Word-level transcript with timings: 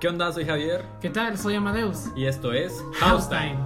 ¿Qué 0.00 0.08
onda? 0.08 0.32
Soy 0.32 0.46
Javier 0.46 0.82
¿Qué 1.02 1.10
tal? 1.10 1.36
Soy 1.36 1.56
Amadeus. 1.56 2.06
y 2.16 2.24
esto 2.24 2.54
es 2.54 2.82
House 3.00 3.28
Time. 3.28 3.58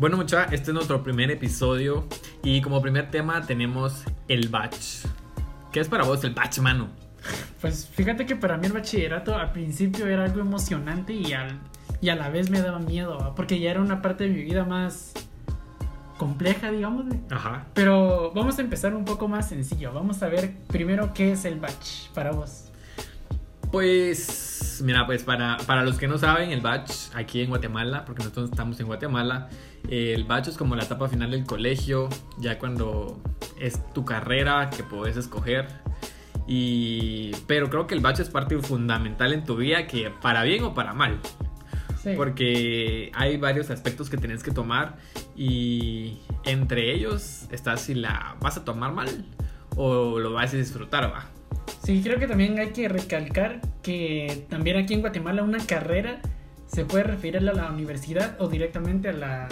Bueno, 0.00 0.16
mucha, 0.16 0.46
este 0.46 0.70
es 0.70 0.74
nuestro 0.74 1.04
primer 1.04 1.30
episodio 1.30 2.08
y 2.42 2.60
como 2.60 2.82
primer 2.82 3.08
tema 3.12 3.46
tenemos 3.46 4.02
el 4.26 4.48
batch. 4.48 5.04
¿Qué 5.70 5.78
es 5.78 5.88
para 5.88 6.02
vos 6.02 6.24
el 6.24 6.34
batch, 6.34 6.58
mano? 6.58 6.88
Pues 7.60 7.86
fíjate 7.86 8.26
que 8.26 8.34
para 8.34 8.56
mí 8.56 8.66
el 8.66 8.72
bachillerato 8.72 9.36
al 9.36 9.52
principio 9.52 10.08
era 10.08 10.24
algo 10.24 10.40
emocionante 10.40 11.12
y, 11.12 11.34
al, 11.34 11.60
y 12.00 12.08
a 12.08 12.16
la 12.16 12.30
vez 12.30 12.50
me 12.50 12.60
daba 12.60 12.80
miedo, 12.80 13.16
¿va? 13.16 13.36
porque 13.36 13.60
ya 13.60 13.70
era 13.70 13.80
una 13.80 14.02
parte 14.02 14.24
de 14.24 14.30
mi 14.30 14.42
vida 14.42 14.64
más 14.64 15.12
compleja, 16.18 16.70
digamos. 16.70 17.06
Ajá. 17.30 17.66
Pero 17.72 18.32
vamos 18.34 18.58
a 18.58 18.62
empezar 18.62 18.94
un 18.94 19.04
poco 19.04 19.28
más 19.28 19.48
sencillo. 19.48 19.92
Vamos 19.94 20.22
a 20.22 20.28
ver 20.28 20.52
primero 20.66 21.14
qué 21.14 21.32
es 21.32 21.44
el 21.46 21.58
batch 21.58 22.10
para 22.12 22.32
vos. 22.32 22.64
Pues, 23.70 24.80
mira, 24.84 25.06
pues 25.06 25.24
para, 25.24 25.58
para 25.66 25.84
los 25.84 25.98
que 25.98 26.08
no 26.08 26.16
saben, 26.16 26.50
el 26.50 26.60
batch 26.60 26.92
aquí 27.14 27.42
en 27.42 27.50
Guatemala, 27.50 28.04
porque 28.04 28.22
nosotros 28.22 28.50
estamos 28.50 28.80
en 28.80 28.86
Guatemala, 28.86 29.48
eh, 29.88 30.14
el 30.14 30.24
batch 30.24 30.48
es 30.48 30.56
como 30.56 30.74
la 30.74 30.84
etapa 30.84 31.08
final 31.08 31.30
del 31.30 31.44
colegio, 31.44 32.08
ya 32.38 32.58
cuando 32.58 33.20
es 33.60 33.92
tu 33.92 34.04
carrera 34.04 34.70
que 34.70 34.82
puedes 34.82 35.16
escoger. 35.16 35.68
Y, 36.46 37.32
pero 37.46 37.68
creo 37.68 37.86
que 37.86 37.94
el 37.94 38.00
batch 38.00 38.20
es 38.20 38.30
parte 38.30 38.56
fundamental 38.58 39.34
en 39.34 39.44
tu 39.44 39.56
vida, 39.56 39.86
que 39.86 40.10
para 40.10 40.42
bien 40.44 40.64
o 40.64 40.74
para 40.74 40.94
mal. 40.94 41.20
Sí. 42.10 42.16
Porque 42.16 43.10
hay 43.14 43.36
varios 43.36 43.70
aspectos 43.70 44.08
que 44.10 44.16
tienes 44.16 44.42
que 44.42 44.50
tomar 44.50 44.96
y 45.36 46.18
entre 46.44 46.92
ellos 46.94 47.46
está 47.50 47.76
si 47.76 47.94
la 47.94 48.36
vas 48.40 48.56
a 48.56 48.64
tomar 48.64 48.92
mal 48.92 49.26
o 49.76 50.18
lo 50.18 50.32
vas 50.32 50.52
a 50.54 50.56
disfrutar, 50.56 51.12
va. 51.12 51.26
Sí, 51.84 52.00
creo 52.02 52.18
que 52.18 52.26
también 52.26 52.58
hay 52.58 52.68
que 52.70 52.88
recalcar 52.88 53.60
que 53.82 54.44
también 54.48 54.76
aquí 54.76 54.94
en 54.94 55.00
Guatemala 55.00 55.42
una 55.42 55.58
carrera 55.58 56.20
se 56.66 56.84
puede 56.84 57.04
referir 57.04 57.36
a 57.38 57.40
la 57.40 57.70
universidad 57.70 58.36
o 58.40 58.48
directamente 58.48 59.08
a 59.08 59.12
la, 59.12 59.44
a 59.44 59.48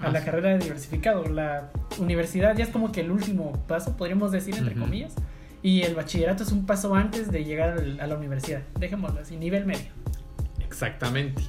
Ah, 0.00 0.10
la 0.10 0.20
sí. 0.20 0.24
carrera 0.26 0.50
de 0.50 0.58
diversificado. 0.58 1.24
La 1.24 1.70
universidad 1.98 2.56
ya 2.56 2.64
es 2.64 2.70
como 2.70 2.92
que 2.92 3.00
el 3.00 3.10
último 3.10 3.52
paso, 3.66 3.96
podríamos 3.96 4.30
decir 4.32 4.56
entre 4.56 4.74
Ujú. 4.74 4.84
comillas. 4.84 5.14
Y 5.62 5.82
el 5.82 5.94
bachillerato 5.96 6.44
es 6.44 6.52
un 6.52 6.66
paso 6.66 6.94
antes 6.94 7.32
de 7.32 7.44
llegar 7.44 7.82
a 8.00 8.06
la 8.06 8.14
universidad. 8.16 8.62
Dejémoslo 8.78 9.20
así, 9.20 9.36
nivel 9.36 9.66
medio. 9.66 9.90
Exactamente. 10.64 11.42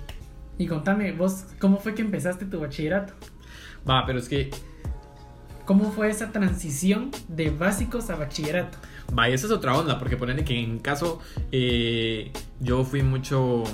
Y 0.60 0.68
contame, 0.68 1.12
vos, 1.14 1.46
¿cómo 1.58 1.80
fue 1.80 1.96
que 1.96 2.04
empezaste 2.04 2.46
tu 2.46 2.60
bachillerato? 2.60 3.14
Va, 3.90 4.06
pero 4.06 4.20
es 4.20 4.30
que, 4.30 4.52
¿Cómo 5.70 5.92
fue 5.92 6.10
esa 6.10 6.32
transición 6.32 7.12
de 7.28 7.52
básicos 7.52 8.10
a 8.10 8.16
bachillerato? 8.16 8.80
va, 9.16 9.30
y 9.30 9.34
esa 9.34 9.46
es 9.46 9.52
otra 9.52 9.78
onda, 9.78 10.00
porque 10.00 10.18
ponerle 10.18 10.44
que 10.44 10.60
en 10.60 10.80
caso 10.80 11.20
eh, 11.52 12.32
yo 12.60 12.84
fui 12.84 13.04
mucho 13.04 13.66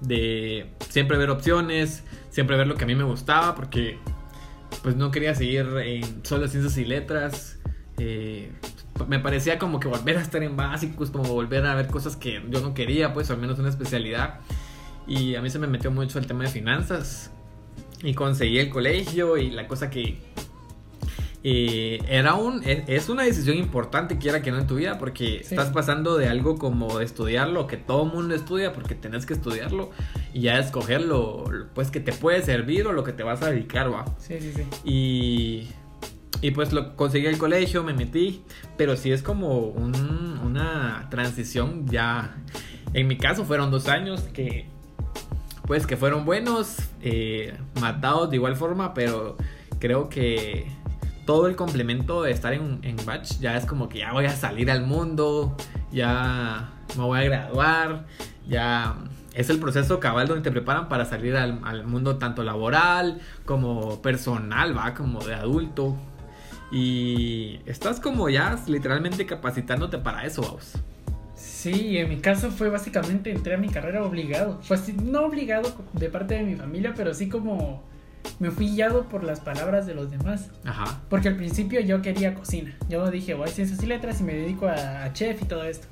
de 0.00 0.72
siempre 0.88 1.16
ver 1.16 1.30
opciones, 1.30 2.02
siempre 2.30 2.56
ver 2.56 2.66
lo 2.66 2.74
que 2.74 2.82
a 2.82 2.86
mí 2.88 2.96
me 2.96 3.04
gustaba, 3.04 3.54
porque 3.54 3.98
pues 4.82 4.96
no 4.96 5.12
quería 5.12 5.32
seguir 5.36 5.64
en 5.84 6.24
solo 6.24 6.48
ciencias 6.48 6.76
y 6.76 6.84
letras. 6.86 7.60
eh, 7.98 8.50
me 9.06 9.20
parecía 9.20 9.56
como 9.56 9.78
que 9.78 9.86
volver 9.86 10.18
a 10.18 10.22
estar 10.22 10.42
en 10.42 10.56
básicos, 10.56 11.12
como 11.12 11.32
volver 11.32 11.66
a 11.66 11.76
ver 11.76 11.86
cosas 11.86 12.16
que 12.16 12.42
yo 12.50 12.62
no 12.62 12.74
quería, 12.74 13.12
pues 13.12 13.30
al 13.30 13.38
menos 13.38 13.60
una 13.60 13.68
especialidad. 13.68 14.40
Y 15.06 15.34
a 15.34 15.42
mí 15.42 15.50
se 15.50 15.58
me 15.58 15.66
metió 15.66 15.90
mucho 15.90 16.18
el 16.18 16.26
tema 16.26 16.44
de 16.44 16.50
finanzas. 16.50 17.30
Y 18.02 18.14
conseguí 18.14 18.58
el 18.58 18.70
colegio 18.70 19.36
y 19.36 19.50
la 19.50 19.66
cosa 19.66 19.88
que 19.90 20.18
eh, 21.46 22.00
era 22.08 22.34
un 22.34 22.62
es, 22.64 22.84
es 22.86 23.08
una 23.10 23.22
decisión 23.24 23.56
importante 23.58 24.16
quiera 24.18 24.40
que 24.40 24.50
no 24.50 24.58
en 24.58 24.66
tu 24.66 24.76
vida 24.76 24.98
porque 24.98 25.42
Sí. 25.44 25.54
estás 25.54 25.70
pasando 25.70 26.16
de 26.16 26.28
algo 26.28 26.56
como 26.56 26.98
de 26.98 27.04
estudiar 27.04 27.48
lo 27.48 27.66
que 27.66 27.76
todo 27.76 28.06
mundo 28.06 28.34
estudia 28.34 28.72
porque 28.72 28.94
tenés 28.94 29.26
que 29.26 29.34
estudiarlo 29.34 29.90
y 30.32 30.40
ya 30.42 30.58
escoger 30.58 31.02
lo 31.02 31.44
lo, 31.50 31.68
pues 31.74 31.90
que 31.90 32.00
te 32.00 32.12
puede 32.12 32.42
servir 32.42 32.86
o 32.86 32.92
lo 32.92 33.04
que 33.04 33.12
te 33.12 33.22
vas 33.22 33.42
a 33.42 33.50
dedicar 33.50 33.92
va 33.92 34.06
Sí, 34.18 34.36
sí, 34.40 34.52
sí. 34.54 34.62
y 34.84 35.68
y 36.40 36.50
pues 36.52 36.72
lo 36.72 36.96
conseguí 36.96 37.26
el 37.26 37.36
colegio 37.38 37.84
me 37.84 37.92
metí 37.92 38.42
pero 38.78 38.96
sí 38.96 39.12
es 39.12 39.22
como 39.22 39.58
un- 39.60 40.40
una 40.42 41.08
transición 41.10 41.86
ya 41.88 42.36
en 42.94 43.06
mi 43.06 43.18
caso 43.18 43.44
fueron 43.44 43.70
dos 43.70 43.88
años 43.88 44.22
que 44.32 44.66
pues 45.66 45.86
que 45.86 45.96
fueron 45.96 46.24
buenos, 46.24 46.76
eh, 47.02 47.56
matados 47.80 48.30
de 48.30 48.36
igual 48.36 48.56
forma, 48.56 48.94
pero 48.94 49.36
creo 49.78 50.08
que 50.08 50.70
todo 51.24 51.46
el 51.46 51.56
complemento 51.56 52.22
de 52.22 52.32
estar 52.32 52.52
en, 52.52 52.80
en 52.82 52.96
Batch 53.04 53.38
ya 53.38 53.56
es 53.56 53.64
como 53.64 53.88
que 53.88 53.98
ya 53.98 54.12
voy 54.12 54.26
a 54.26 54.36
salir 54.36 54.70
al 54.70 54.82
mundo, 54.86 55.56
ya 55.90 56.70
me 56.96 57.02
voy 57.02 57.20
a 57.20 57.22
graduar, 57.22 58.06
ya 58.46 58.96
es 59.32 59.48
el 59.50 59.58
proceso 59.58 60.00
cabal 60.00 60.28
donde 60.28 60.42
te 60.42 60.50
preparan 60.50 60.88
para 60.88 61.06
salir 61.06 61.36
al, 61.36 61.60
al 61.64 61.86
mundo 61.86 62.16
tanto 62.16 62.44
laboral 62.44 63.20
como 63.44 64.02
personal, 64.02 64.76
va, 64.76 64.94
como 64.94 65.24
de 65.24 65.34
adulto. 65.34 65.96
Y 66.70 67.60
estás 67.66 68.00
como 68.00 68.28
ya 68.28 68.58
literalmente 68.66 69.26
capacitándote 69.26 69.98
para 69.98 70.24
eso, 70.24 70.42
vamos. 70.42 70.74
Sí, 71.64 71.96
en 71.96 72.10
mi 72.10 72.18
caso 72.18 72.50
fue 72.50 72.68
básicamente 72.68 73.30
entré 73.30 73.54
a 73.54 73.56
mi 73.56 73.70
carrera 73.70 74.04
obligado. 74.04 74.58
Fue 74.60 74.76
así, 74.76 74.92
no 74.92 75.24
obligado 75.24 75.74
de 75.94 76.10
parte 76.10 76.34
de 76.34 76.42
mi 76.42 76.56
familia, 76.56 76.92
pero 76.94 77.14
sí 77.14 77.30
como 77.30 77.82
me 78.38 78.50
fui 78.50 78.68
guiado 78.68 79.08
por 79.08 79.24
las 79.24 79.40
palabras 79.40 79.86
de 79.86 79.94
los 79.94 80.10
demás. 80.10 80.50
Ajá. 80.66 81.00
Porque 81.08 81.28
al 81.28 81.36
principio 81.36 81.80
yo 81.80 82.02
quería 82.02 82.34
cocina. 82.34 82.76
Yo 82.90 83.10
dije, 83.10 83.32
voy 83.32 83.48
a 83.48 83.50
ciencias 83.50 83.82
y 83.82 83.86
letras 83.86 84.20
y 84.20 84.24
me 84.24 84.34
dedico 84.34 84.66
a, 84.66 85.04
a 85.04 85.12
chef 85.14 85.40
y 85.40 85.46
todo 85.46 85.64
esto. 85.64 85.86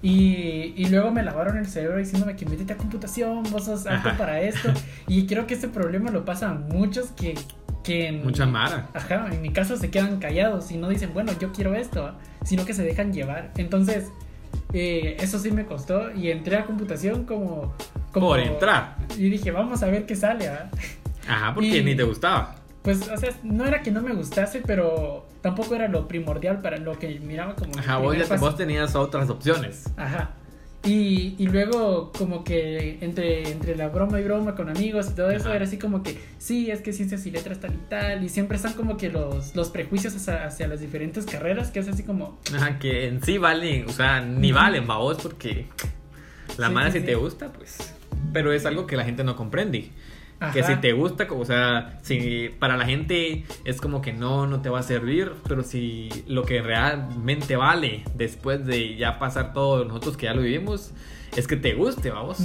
Y, 0.00 0.74
y 0.76 0.86
luego 0.90 1.10
me 1.10 1.24
lavaron 1.24 1.58
el 1.58 1.66
cerebro 1.66 1.98
diciéndome 1.98 2.36
que 2.36 2.46
métete 2.46 2.74
a 2.74 2.76
computación, 2.76 3.42
vos 3.50 3.64
sos 3.64 3.88
apto 3.88 4.10
Ajá. 4.10 4.16
para 4.16 4.40
esto. 4.42 4.72
Y 5.08 5.26
creo 5.26 5.44
que 5.48 5.54
ese 5.54 5.66
problema 5.66 6.12
lo 6.12 6.24
pasa 6.24 6.50
a 6.50 6.54
muchos 6.54 7.08
que... 7.08 7.34
que 7.82 8.06
en, 8.06 8.22
Mucha 8.22 8.46
mara. 8.46 8.90
Ajá, 8.94 9.26
en 9.32 9.42
mi 9.42 9.50
caso 9.50 9.76
se 9.76 9.90
quedan 9.90 10.20
callados 10.20 10.70
y 10.70 10.76
no 10.76 10.88
dicen, 10.88 11.12
bueno, 11.12 11.32
yo 11.40 11.50
quiero 11.50 11.74
esto, 11.74 12.14
sino 12.44 12.64
que 12.64 12.74
se 12.74 12.84
dejan 12.84 13.12
llevar. 13.12 13.50
Entonces, 13.56 14.12
eh, 14.72 15.16
eso 15.20 15.38
sí 15.38 15.50
me 15.50 15.66
costó 15.66 16.12
y 16.12 16.30
entré 16.30 16.56
a 16.56 16.64
computación 16.66 17.24
como... 17.24 17.74
como 18.12 18.28
Por 18.28 18.40
entrar. 18.40 18.96
Y 19.16 19.28
dije, 19.30 19.50
vamos 19.50 19.82
a 19.82 19.86
ver 19.86 20.06
qué 20.06 20.16
sale. 20.16 20.48
Ajá, 21.28 21.54
porque 21.54 21.78
Y- 21.78 21.84
ni 21.84 21.94
te 21.94 22.02
gustaba. 22.02 22.56
Pues, 22.82 23.08
o 23.10 23.16
sea, 23.18 23.30
no 23.42 23.66
era 23.66 23.82
que 23.82 23.90
no 23.90 24.00
me 24.00 24.14
gustase, 24.14 24.62
pero 24.66 25.26
tampoco 25.42 25.74
era 25.74 25.86
lo 25.86 26.08
primordial 26.08 26.62
para 26.62 26.78
lo 26.78 26.98
que 26.98 27.20
miraba 27.20 27.54
como... 27.54 27.78
Ajá, 27.78 27.98
vos, 27.98 28.16
ya 28.16 28.36
vos 28.36 28.56
tenías 28.56 28.94
otras 28.94 29.28
opciones. 29.28 29.84
Ajá. 29.98 30.30
Y, 30.82 31.34
y 31.38 31.46
luego 31.48 32.10
como 32.16 32.42
que 32.42 32.96
entre, 33.02 33.50
entre 33.50 33.76
la 33.76 33.88
broma 33.88 34.18
y 34.18 34.24
broma 34.24 34.54
con 34.54 34.70
amigos 34.70 35.08
y 35.10 35.14
todo 35.14 35.30
eso 35.30 35.48
Ajá. 35.48 35.56
era 35.56 35.64
así 35.66 35.76
como 35.78 36.02
que 36.02 36.18
sí, 36.38 36.70
es 36.70 36.80
que 36.80 36.94
ciencias 36.94 37.26
y 37.26 37.30
letras 37.30 37.60
tal 37.60 37.74
y 37.74 37.88
tal 37.90 38.24
y 38.24 38.30
siempre 38.30 38.56
están 38.56 38.72
como 38.72 38.96
que 38.96 39.10
los, 39.10 39.54
los 39.54 39.68
prejuicios 39.68 40.16
hacia, 40.16 40.46
hacia 40.46 40.68
las 40.68 40.80
diferentes 40.80 41.26
carreras 41.26 41.70
que 41.70 41.80
es 41.80 41.88
así 41.88 42.02
como 42.02 42.38
Ajá, 42.56 42.78
que 42.78 43.08
en 43.08 43.22
sí 43.22 43.36
valen, 43.36 43.86
o 43.90 43.92
sea, 43.92 44.22
ni 44.22 44.52
valen, 44.52 44.88
va 44.88 44.96
vos, 44.96 45.18
porque 45.22 45.66
la 46.56 46.68
Sí, 46.68 46.74
sí, 46.86 46.92
si 46.92 47.00
sí. 47.00 47.04
te 47.06 47.14
gusta, 47.14 47.52
pues. 47.52 47.94
Pero 48.32 48.52
es 48.52 48.64
algo 48.64 48.86
que 48.86 48.96
la 48.96 49.04
gente 49.04 49.22
no 49.22 49.36
comprende. 49.36 49.90
Ajá, 50.40 50.52
Que 50.52 50.62
si 50.62 50.76
te 50.76 50.92
gusta, 50.92 51.26
o 51.30 51.44
sea, 51.44 51.98
si 52.02 52.50
para 52.58 52.76
la 52.76 52.86
gente 52.86 53.44
es 53.64 53.80
como 53.80 54.02
que 54.02 54.12
no, 54.12 54.46
no 54.46 54.60
te 54.62 54.68
va 54.68 54.80
a 54.80 54.82
servir, 54.82 55.32
pero 55.46 55.62
si 55.62 56.08
lo 56.26 56.44
que 56.44 56.62
realmente 56.62 57.56
vale 57.56 58.02
después 58.14 58.66
de 58.66 58.96
ya 58.96 59.18
pasar 59.18 59.52
todo 59.52 59.84
nosotros 59.84 60.16
que 60.16 60.26
ya 60.26 60.34
lo 60.34 60.42
vivimos, 60.42 60.92
es 61.36 61.46
que 61.46 61.56
te 61.56 61.74
guste, 61.74 62.10
vamos. 62.10 62.38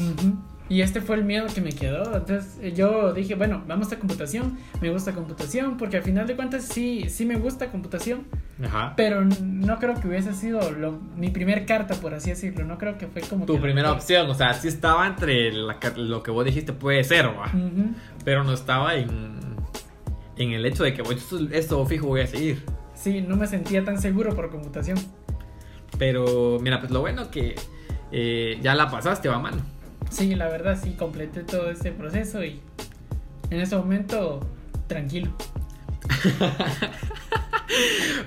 Y 0.67 0.81
este 0.81 0.99
fue 0.99 1.15
el 1.17 1.23
miedo 1.25 1.45
que 1.53 1.61
me 1.61 1.71
quedó. 1.71 2.15
Entonces 2.17 2.57
eh, 2.61 2.73
yo 2.75 3.13
dije, 3.13 3.35
bueno, 3.35 3.63
vamos 3.67 3.91
a 3.91 3.99
computación. 3.99 4.57
Me 4.81 4.89
gusta 4.89 5.13
computación 5.13 5.77
porque 5.77 5.97
al 5.97 6.03
final 6.03 6.25
de 6.25 6.35
cuentas 6.35 6.65
sí, 6.65 7.05
sí 7.09 7.25
me 7.25 7.35
gusta 7.35 7.69
computación. 7.71 8.23
Ajá. 8.63 8.93
Pero 8.97 9.23
no 9.23 9.77
creo 9.77 9.93
que 9.93 10.07
hubiese 10.07 10.33
sido 10.33 10.71
lo- 10.71 10.99
mi 11.15 11.29
primer 11.29 11.65
carta, 11.67 11.93
por 11.95 12.15
así 12.15 12.31
decirlo. 12.31 12.65
No 12.65 12.77
creo 12.79 12.97
que 12.97 13.05
fue 13.05 13.21
como... 13.21 13.45
Tu 13.45 13.59
primera 13.61 13.91
opción, 13.91 14.27
o 14.29 14.33
sea, 14.33 14.53
sí 14.55 14.67
estaba 14.67 15.05
entre 15.05 15.51
la 15.53 15.77
lo 15.97 16.23
que 16.23 16.31
vos 16.31 16.43
dijiste 16.45 16.73
puede 16.73 17.03
ser, 17.03 17.27
va. 17.27 17.51
Pero 18.23 18.43
no 18.43 18.53
estaba 18.53 18.95
en, 18.95 19.11
en 20.37 20.51
el 20.51 20.65
hecho 20.65 20.83
de 20.83 20.93
que 20.95 21.03
pues, 21.03 21.17
esto, 21.19 21.39
esto 21.51 21.85
fijo 21.85 22.07
voy 22.07 22.21
a 22.21 22.27
seguir. 22.27 22.63
Sí, 22.95 23.21
no 23.21 23.35
me 23.35 23.45
sentía 23.45 23.83
tan 23.85 24.01
seguro 24.01 24.33
por 24.35 24.49
computación. 24.49 24.97
Pero 25.99 26.57
mira, 26.61 26.79
pues 26.79 26.91
lo 26.91 27.01
bueno 27.01 27.29
que 27.29 27.55
eh, 28.11 28.57
ya 28.61 28.73
la 28.75 28.89
pasaste, 28.89 29.29
va 29.29 29.37
mano. 29.39 29.57
Sí, 30.09 30.35
la 30.35 30.47
verdad 30.47 30.79
sí, 30.81 30.91
completé 30.93 31.41
todo 31.43 31.69
este 31.69 31.91
proceso 31.91 32.43
y 32.43 32.61
en 33.49 33.59
ese 33.59 33.75
momento 33.75 34.39
tranquilo. 34.87 35.31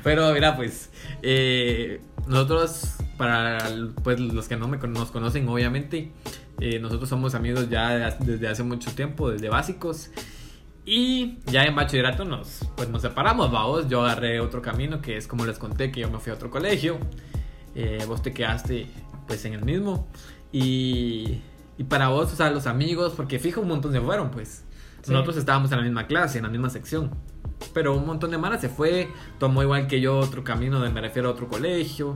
Pero 0.02 0.32
mira, 0.32 0.56
pues 0.56 0.90
eh, 1.22 2.00
nosotros, 2.26 2.94
para 3.16 3.58
pues, 4.02 4.20
los 4.20 4.48
que 4.48 4.56
no 4.56 4.68
me, 4.68 4.76
nos 4.78 5.10
conocen, 5.10 5.48
obviamente, 5.48 6.12
eh, 6.60 6.78
nosotros 6.78 7.08
somos 7.08 7.34
amigos 7.34 7.68
ya 7.70 7.90
de- 7.90 8.16
desde 8.32 8.48
hace 8.48 8.62
mucho 8.62 8.90
tiempo, 8.92 9.30
desde 9.30 9.48
básicos. 9.48 10.10
Y 10.84 11.38
ya 11.46 11.64
en 11.64 11.74
bachillerato 11.76 12.24
nos, 12.24 12.60
pues 12.76 12.88
nos 12.88 13.02
separamos, 13.02 13.50
vamos. 13.52 13.88
Yo 13.88 14.02
agarré 14.04 14.40
otro 14.40 14.62
camino 14.62 15.02
que 15.02 15.16
es 15.18 15.26
como 15.26 15.44
les 15.44 15.58
conté 15.58 15.90
que 15.92 16.00
yo 16.00 16.10
me 16.10 16.18
fui 16.18 16.32
a 16.32 16.34
otro 16.34 16.50
colegio. 16.50 16.98
Eh, 17.74 18.04
vos 18.06 18.22
te 18.22 18.32
quedaste 18.32 18.86
pues 19.26 19.44
en 19.44 19.52
el 19.52 19.64
mismo. 19.64 20.08
Y, 20.50 21.40
y 21.78 21.84
para 21.84 22.08
vos, 22.08 22.32
o 22.32 22.36
sea, 22.36 22.50
los 22.50 22.66
amigos, 22.66 23.14
porque 23.16 23.38
fijo 23.38 23.60
un 23.62 23.68
montón 23.68 23.92
se 23.92 24.00
fueron, 24.00 24.30
pues. 24.30 24.64
Sí. 25.02 25.12
Nosotros 25.12 25.36
estábamos 25.36 25.70
en 25.72 25.78
la 25.78 25.84
misma 25.84 26.06
clase, 26.06 26.38
en 26.38 26.44
la 26.44 26.50
misma 26.50 26.68
sección. 26.70 27.10
Pero 27.72 27.96
un 27.96 28.04
montón 28.06 28.30
de 28.32 28.38
maras 28.38 28.60
se 28.60 28.68
fue, 28.68 29.08
tomó 29.38 29.62
igual 29.62 29.86
que 29.86 30.00
yo 30.00 30.18
otro 30.18 30.44
camino, 30.44 30.80
de, 30.80 30.90
me 30.90 31.00
refiero 31.00 31.28
a 31.28 31.32
otro 31.32 31.48
colegio. 31.48 32.14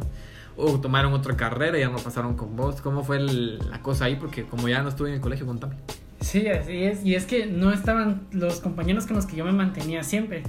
O 0.56 0.78
tomaron 0.80 1.14
otra 1.14 1.34
carrera 1.36 1.78
y 1.78 1.80
ya 1.80 1.88
no 1.88 1.96
pasaron 1.96 2.36
con 2.36 2.54
vos. 2.56 2.82
¿Cómo 2.82 3.02
fue 3.04 3.16
el- 3.16 3.58
la 3.70 3.80
cosa 3.80 4.04
ahí? 4.04 4.16
Porque 4.16 4.44
como 4.44 4.68
ya 4.68 4.82
no 4.82 4.90
estuve 4.90 5.08
en 5.08 5.14
el 5.14 5.20
colegio, 5.22 5.46
contame. 5.46 5.76
Sí, 6.20 6.46
así 6.46 6.84
es. 6.84 7.04
Y 7.06 7.14
es 7.14 7.24
que 7.24 7.46
no 7.46 7.72
estaban 7.72 8.26
los 8.32 8.60
compañeros 8.60 9.06
con 9.06 9.16
los 9.16 9.24
que 9.26 9.36
yo 9.36 9.44
me 9.46 9.52
mantenía 9.52 10.02
siempre. 10.04 10.42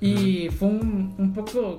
Y 0.00 0.48
fue 0.50 0.68
un, 0.68 1.14
un 1.18 1.32
poco 1.34 1.78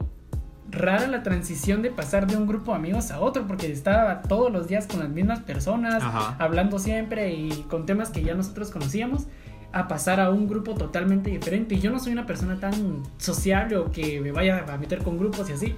rara 0.71 1.07
la 1.07 1.23
transición 1.23 1.81
de 1.81 1.89
pasar 1.91 2.27
de 2.27 2.37
un 2.37 2.47
grupo 2.47 2.71
de 2.71 2.77
amigos 2.77 3.11
a 3.11 3.19
otro, 3.19 3.47
porque 3.47 3.71
estaba 3.71 4.21
todos 4.21 4.51
los 4.51 4.67
días 4.67 4.87
con 4.87 4.99
las 4.99 5.09
mismas 5.09 5.39
personas, 5.41 6.03
Ajá. 6.03 6.35
hablando 6.39 6.79
siempre 6.79 7.33
y 7.33 7.49
con 7.69 7.85
temas 7.85 8.09
que 8.09 8.23
ya 8.23 8.35
nosotros 8.35 8.69
conocíamos, 8.71 9.25
a 9.71 9.87
pasar 9.87 10.19
a 10.19 10.29
un 10.31 10.47
grupo 10.47 10.73
totalmente 10.73 11.29
diferente. 11.29 11.75
Y 11.75 11.79
yo 11.79 11.91
no 11.91 11.99
soy 11.99 12.13
una 12.13 12.25
persona 12.25 12.59
tan 12.59 13.03
sociable 13.17 13.77
o 13.77 13.91
que 13.91 14.19
me 14.21 14.31
vaya 14.31 14.65
a 14.67 14.77
meter 14.77 14.99
con 15.03 15.17
grupos 15.19 15.49
y 15.49 15.53
así. 15.53 15.75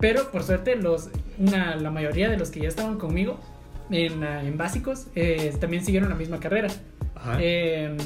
Pero 0.00 0.30
por 0.32 0.42
suerte, 0.42 0.74
los, 0.74 1.08
una- 1.38 1.76
la 1.76 1.90
mayoría 1.92 2.28
de 2.28 2.36
los 2.36 2.50
que 2.50 2.60
ya 2.60 2.68
estaban 2.68 2.98
conmigo 2.98 3.38
en, 3.90 4.24
en 4.24 4.56
básicos 4.58 5.06
eh, 5.14 5.54
también 5.60 5.84
siguieron 5.84 6.08
la 6.08 6.16
misma 6.16 6.40
carrera. 6.40 6.68
Ajá. 7.14 7.36
Eh, 7.40 7.96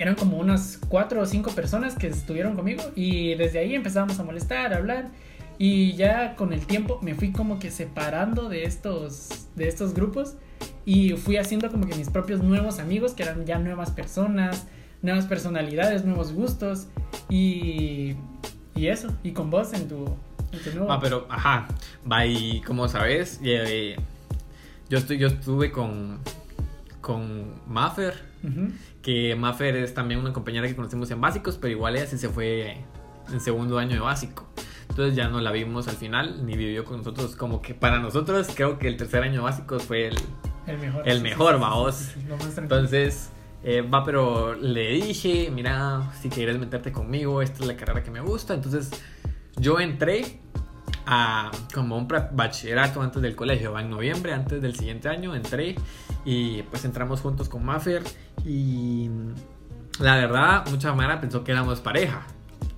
eran 0.00 0.14
como 0.14 0.38
unas 0.38 0.80
cuatro 0.88 1.20
o 1.20 1.26
cinco 1.26 1.50
personas 1.50 1.94
que 1.94 2.06
estuvieron 2.06 2.56
conmigo 2.56 2.82
y 2.96 3.34
desde 3.34 3.58
ahí 3.58 3.74
empezamos 3.74 4.18
a 4.18 4.22
molestar, 4.22 4.72
a 4.72 4.78
hablar. 4.78 5.08
Y 5.58 5.92
ya 5.92 6.36
con 6.36 6.54
el 6.54 6.66
tiempo 6.66 6.98
me 7.02 7.14
fui 7.14 7.32
como 7.32 7.58
que 7.58 7.70
separando 7.70 8.48
de 8.48 8.64
estos, 8.64 9.46
de 9.56 9.68
estos 9.68 9.92
grupos 9.92 10.36
y 10.86 11.10
fui 11.10 11.36
haciendo 11.36 11.70
como 11.70 11.86
que 11.86 11.94
mis 11.96 12.08
propios 12.08 12.42
nuevos 12.42 12.78
amigos 12.78 13.12
que 13.12 13.24
eran 13.24 13.44
ya 13.44 13.58
nuevas 13.58 13.90
personas, 13.90 14.66
nuevas 15.02 15.26
personalidades, 15.26 16.02
nuevos 16.06 16.32
gustos 16.32 16.86
y, 17.28 18.14
y 18.74 18.86
eso, 18.86 19.14
y 19.22 19.32
con 19.32 19.50
vos 19.50 19.74
en 19.74 19.86
tu, 19.86 20.16
en 20.50 20.60
tu 20.64 20.70
nuevo... 20.76 20.90
Ah, 20.90 20.98
pero, 20.98 21.26
ajá, 21.28 21.68
va 22.10 22.24
y 22.24 22.62
como 22.62 22.88
sabes, 22.88 23.38
eh, 23.44 23.96
yo, 24.88 24.96
estoy, 24.96 25.18
yo 25.18 25.26
estuve 25.26 25.70
con, 25.70 26.20
con 27.02 27.52
Maffer. 27.66 28.14
Que 29.02 29.34
Maffer 29.34 29.76
es 29.76 29.94
también 29.94 30.20
una 30.20 30.32
compañera 30.32 30.66
que 30.66 30.76
conocimos 30.76 31.10
en 31.10 31.20
básicos, 31.20 31.56
pero 31.58 31.72
igual 31.72 31.96
ella 31.96 32.06
sí 32.06 32.18
se 32.18 32.28
fue 32.28 32.84
en 33.32 33.40
segundo 33.40 33.78
año 33.78 33.94
de 33.94 34.00
básico. 34.00 34.48
Entonces 34.88 35.14
ya 35.14 35.28
no 35.28 35.40
la 35.40 35.52
vimos 35.52 35.88
al 35.88 35.96
final, 35.96 36.44
ni 36.44 36.56
vivió 36.56 36.84
con 36.84 36.98
nosotros. 36.98 37.36
Como 37.36 37.62
que 37.62 37.74
para 37.74 38.00
nosotros 38.00 38.48
creo 38.54 38.78
que 38.78 38.88
el 38.88 38.96
tercer 38.96 39.22
año 39.22 39.34
de 39.34 39.40
básicos 39.40 39.84
fue 39.84 40.08
el, 40.08 40.16
El 40.66 40.78
mejor. 40.78 41.08
el 41.08 41.22
mejor, 41.22 41.54
sí, 41.54 41.60
vaos. 41.60 41.94
sí, 41.94 42.20
sí. 42.20 42.52
Entonces, 42.58 43.30
eh, 43.62 43.82
va, 43.82 44.04
pero 44.04 44.54
le 44.54 44.90
dije, 44.90 45.50
mira, 45.52 46.10
si 46.20 46.28
quieres 46.28 46.58
meterte 46.58 46.92
conmigo, 46.92 47.40
esta 47.40 47.60
es 47.60 47.66
la 47.66 47.76
carrera 47.76 48.02
que 48.02 48.10
me 48.10 48.20
gusta. 48.20 48.52
Entonces, 48.52 48.90
yo 49.56 49.78
entré 49.78 50.40
a 51.06 51.50
como 51.72 51.96
un 51.96 52.08
bachillerato 52.32 53.00
antes 53.00 53.22
del 53.22 53.36
colegio, 53.36 53.72
va 53.72 53.80
en 53.82 53.90
noviembre, 53.90 54.32
antes 54.32 54.60
del 54.60 54.74
siguiente 54.76 55.08
año, 55.08 55.34
entré 55.34 55.76
y 56.24 56.62
pues 56.64 56.84
entramos 56.84 57.20
juntos 57.20 57.48
con 57.48 57.64
Maffer 57.64 58.02
y 58.44 59.08
la 60.00 60.16
verdad, 60.16 60.64
mucha 60.70 60.92
Mara 60.94 61.20
pensó 61.20 61.44
que 61.44 61.52
éramos 61.52 61.80
pareja. 61.80 62.26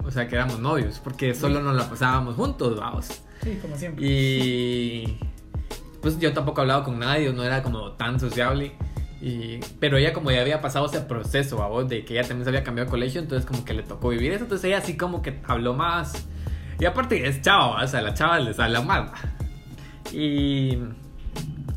O 0.05 0.11
sea, 0.11 0.27
que 0.27 0.35
éramos 0.35 0.59
novios, 0.59 0.99
porque 0.99 1.35
solo 1.35 1.61
nos 1.61 1.77
la 1.77 1.89
pasábamos 1.89 2.35
juntos, 2.35 2.77
vamos. 2.77 3.23
Sí, 3.43 3.59
como 3.63 3.77
siempre. 3.77 4.05
Y 4.05 5.19
pues 6.01 6.19
yo 6.19 6.33
tampoco 6.33 6.61
hablaba 6.61 6.83
con 6.83 6.99
nadie, 6.99 7.33
no 7.33 7.45
era 7.45 7.63
como 7.63 7.93
tan 7.93 8.19
sociable. 8.19 8.73
Y, 9.21 9.61
pero 9.79 9.97
ella 9.97 10.13
como 10.13 10.33
ya 10.33 10.41
había 10.41 10.61
pasado 10.61 10.87
ese 10.87 11.01
proceso, 11.01 11.63
a 11.63 11.69
vos, 11.69 11.89
de 11.89 12.05
que 12.05 12.15
ella 12.15 12.27
también 12.27 12.45
se 12.45 12.51
había 12.51 12.65
cambiado 12.65 12.87
de 12.87 12.91
colegio, 12.91 13.21
entonces 13.21 13.49
como 13.49 13.65
que 13.65 13.73
le 13.73 13.85
tocó 13.85 14.09
vivir 14.09 14.33
eso, 14.33 14.43
entonces 14.43 14.65
ella 14.65 14.79
así 14.79 14.97
como 14.97 15.23
que 15.23 15.41
habló 15.47 15.75
más. 15.75 16.27
Y 16.81 16.85
aparte 16.85 17.29
es 17.29 17.41
chava, 17.41 17.69
¿va? 17.69 17.85
o 17.85 17.87
sea, 17.87 18.03
la 18.03 18.15
chava 18.15 18.41
les 18.41 18.59
habla 18.59 18.81
mal. 18.81 19.13
Y, 20.13 20.77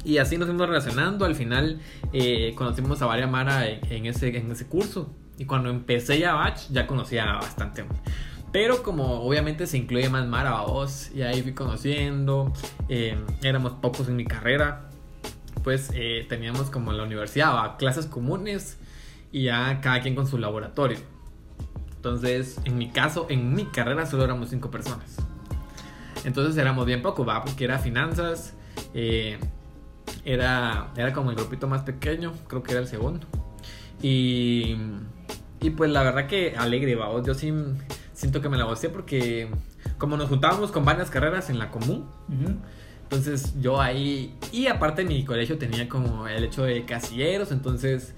y 0.05 0.19
así 0.19 0.37
nos 0.37 0.47
fuimos 0.47 0.67
relacionando, 0.67 1.25
al 1.25 1.35
final 1.35 1.81
eh, 2.13 2.53
conocimos 2.55 3.01
a 3.01 3.07
varias 3.07 3.29
Mara 3.29 3.67
en, 3.67 3.79
en 3.91 4.05
ese, 4.05 4.37
en 4.37 4.51
ese 4.51 4.67
curso. 4.67 5.13
Y 5.37 5.45
cuando 5.45 5.69
empecé 5.69 6.19
ya 6.19 6.33
Batch, 6.33 6.69
ya 6.69 6.87
conocía 6.87 7.25
bastante. 7.33 7.83
Pero 8.51 8.83
como 8.83 9.21
obviamente 9.21 9.67
se 9.67 9.77
incluye 9.77 10.07
más 10.07 10.27
Mara 10.27 10.57
a 10.57 10.61
vos, 10.61 11.11
y 11.13 11.23
ahí 11.23 11.41
fui 11.41 11.53
conociendo, 11.53 12.53
eh, 12.87 13.17
éramos 13.43 13.73
pocos 13.73 14.07
en 14.07 14.15
mi 14.15 14.25
carrera, 14.25 14.89
pues 15.63 15.89
eh, 15.93 16.25
teníamos 16.29 16.69
como 16.69 16.91
en 16.91 16.97
la 16.97 17.03
universidad 17.03 17.53
¿va? 17.53 17.75
clases 17.75 18.05
comunes 18.05 18.77
y 19.31 19.43
ya 19.43 19.81
cada 19.81 19.99
quien 20.01 20.15
con 20.15 20.27
su 20.27 20.37
laboratorio. 20.37 20.99
Entonces, 21.95 22.61
en 22.63 22.77
mi 22.77 22.91
caso, 22.91 23.25
en 23.29 23.53
mi 23.53 23.65
carrera 23.65 24.05
solo 24.05 24.23
éramos 24.23 24.51
cinco 24.51 24.69
personas. 24.71 25.17
Entonces 26.23 26.55
éramos 26.55 26.85
bien 26.85 27.01
pocos, 27.01 27.27
va, 27.27 27.43
porque 27.43 27.65
era 27.65 27.79
finanzas, 27.79 28.53
eh, 28.93 29.37
era, 30.23 30.91
era 30.95 31.13
como 31.13 31.29
el 31.29 31.35
grupito 31.35 31.67
más 31.67 31.81
pequeño, 31.81 32.33
creo 32.47 32.63
que 32.63 32.71
era 32.71 32.81
el 32.81 32.87
segundo. 32.87 33.25
Y, 34.01 34.75
y 35.61 35.69
pues 35.71 35.89
la 35.91 36.03
verdad 36.03 36.27
que 36.27 36.55
alegre, 36.57 36.95
va, 36.95 37.09
yo 37.23 37.33
sí 37.33 37.53
siento 38.13 38.41
que 38.41 38.49
me 38.49 38.57
la 38.57 38.65
gocé 38.65 38.89
porque 38.89 39.49
como 39.97 40.17
nos 40.17 40.29
juntábamos 40.29 40.71
con 40.71 40.85
varias 40.85 41.09
carreras 41.09 41.49
en 41.49 41.59
la 41.59 41.69
común, 41.69 42.07
entonces 43.03 43.53
yo 43.61 43.79
ahí, 43.79 44.35
y 44.51 44.67
aparte 44.67 45.03
mi 45.03 45.23
colegio 45.23 45.57
tenía 45.57 45.87
como 45.87 46.27
el 46.27 46.43
hecho 46.43 46.63
de 46.63 46.85
casilleros, 46.85 47.51
entonces 47.51 48.13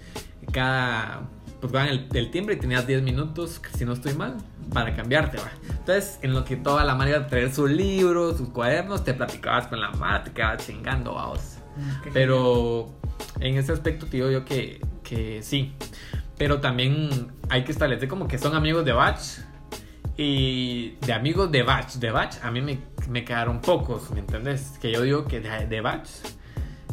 cada, 0.52 1.28
pues 1.60 1.74
daban 1.74 1.90
el, 1.90 2.08
el 2.14 2.32
timbre 2.32 2.56
y 2.56 2.58
tenías 2.58 2.88
10 2.88 3.02
minutos, 3.04 3.62
si 3.76 3.86
no 3.86 3.94
estoy 3.94 4.14
mal, 4.14 4.38
para 4.74 4.96
cambiarte, 4.96 5.38
va. 5.38 5.52
Entonces 5.70 6.20
en 6.22 6.34
lo 6.34 6.46
que 6.46 6.56
toda 6.56 6.84
la 6.84 6.96
madre 6.96 7.12
iba 7.12 7.20
a 7.20 7.28
traer 7.28 7.54
sus 7.54 7.70
libros, 7.70 8.38
sus 8.38 8.50
cuadernos, 8.50 9.04
te 9.04 9.14
platicabas 9.14 9.68
con 9.68 9.82
la 9.82 9.92
madre, 9.92 10.26
te 10.26 10.32
quedabas 10.32 10.66
chingando, 10.66 11.14
vamos. 11.14 11.57
Qué 12.04 12.12
Pero 12.12 12.94
en 13.40 13.58
ese 13.58 13.72
aspecto 13.72 14.06
te 14.06 14.18
digo 14.18 14.30
yo 14.30 14.46
que, 14.46 14.82
que 15.04 15.42
sí. 15.42 15.74
Pero 16.38 16.60
también 16.62 17.32
hay 17.50 17.64
que 17.64 17.72
establecer 17.72 18.08
como 18.08 18.28
que 18.28 18.38
son 18.38 18.56
amigos 18.56 18.86
de 18.86 18.94
Batch. 18.94 19.40
Y 20.18 20.92
de 21.06 21.14
amigos 21.14 21.52
de 21.52 21.64
Batch. 21.64 21.96
De 21.96 22.12
Batch 22.12 22.38
a 22.44 22.52
mí 22.52 22.62
me, 22.62 22.80
me 23.10 23.24
quedaron 23.24 23.62
pocos, 23.62 24.12
¿me 24.12 24.20
entendés? 24.20 24.78
Que 24.82 24.92
yo 24.92 25.02
digo 25.02 25.26
que 25.26 25.40
de, 25.40 25.68
de 25.68 25.82
Batch 25.82 26.10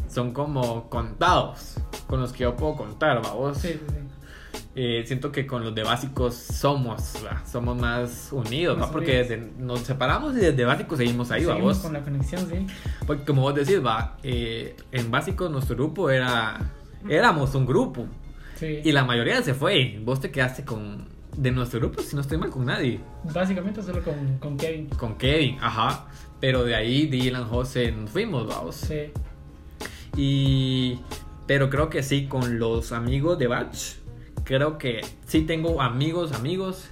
son 0.07 0.31
como 0.31 0.89
contados. 0.89 1.75
Con 2.07 2.21
los 2.21 2.31
que 2.31 2.43
yo 2.43 2.55
puedo 2.55 2.75
contar, 2.75 3.21
vamos. 3.21 3.57
Sí, 3.57 3.69
sí, 3.69 3.79
sí. 3.87 4.14
Eh, 4.77 5.03
siento 5.07 5.31
que 5.31 5.47
con 5.47 5.63
los 5.63 5.73
de 5.73 5.83
básicos 5.83 6.35
somos, 6.35 7.15
¿va? 7.25 7.45
somos 7.45 7.77
más 7.79 8.27
unidos, 8.33 8.77
Más 8.77 8.89
¿va? 8.89 8.91
Porque 8.91 9.23
desde- 9.23 9.51
nos 9.57 9.79
separamos 9.79 10.33
y 10.35 10.39
desde 10.41 10.65
básicos 10.65 10.97
seguimos 10.97 11.31
ahí, 11.31 11.45
Seguimos 11.45 11.61
vamos. 11.63 11.77
con 11.79 11.93
la 11.93 12.03
conexión, 12.03 12.49
sí. 12.49 12.67
Porque 13.07 13.23
como 13.23 13.41
vos 13.43 13.55
decís, 13.55 13.79
va, 13.83 14.17
eh, 14.21 14.75
en 14.91 15.09
básico 15.11 15.47
nuestro 15.47 15.77
grupo 15.77 16.09
era, 16.09 16.59
éramos 17.07 17.55
un 17.55 17.65
grupo 17.65 18.05
Sí. 18.57 18.81
y 18.83 18.91
la 18.91 19.05
mayoría 19.05 19.41
se 19.43 19.53
fue. 19.53 19.97
Vos 20.03 20.19
te 20.19 20.29
quedaste 20.29 20.65
con, 20.65 21.07
de 21.37 21.51
nuestro 21.51 21.79
grupo, 21.79 22.01
si 22.01 22.13
no 22.15 22.21
estoy 22.21 22.37
mal, 22.37 22.49
con 22.49 22.65
nadie. 22.65 22.99
Básicamente 23.33 23.81
solo 23.81 24.03
con, 24.03 24.37
con 24.39 24.57
Kevin. 24.57 24.87
Con 24.89 25.15
Kevin, 25.17 25.57
ajá. 25.61 26.07
Pero 26.41 26.65
de 26.65 26.75
ahí 26.75 27.07
Dylan, 27.07 27.45
José, 27.47 27.93
nos 27.93 28.09
fuimos, 28.09 28.45
vamos. 28.45 28.75
Sí. 28.75 29.11
Y, 30.17 30.99
pero 31.47 31.69
creo 31.69 31.89
que 31.89 32.03
sí, 32.03 32.27
con 32.27 32.59
los 32.59 32.91
amigos 32.91 33.37
de 33.39 33.47
Batch, 33.47 33.95
creo 34.45 34.77
que 34.77 35.01
sí 35.27 35.41
tengo 35.41 35.81
amigos, 35.81 36.31
amigos, 36.31 36.85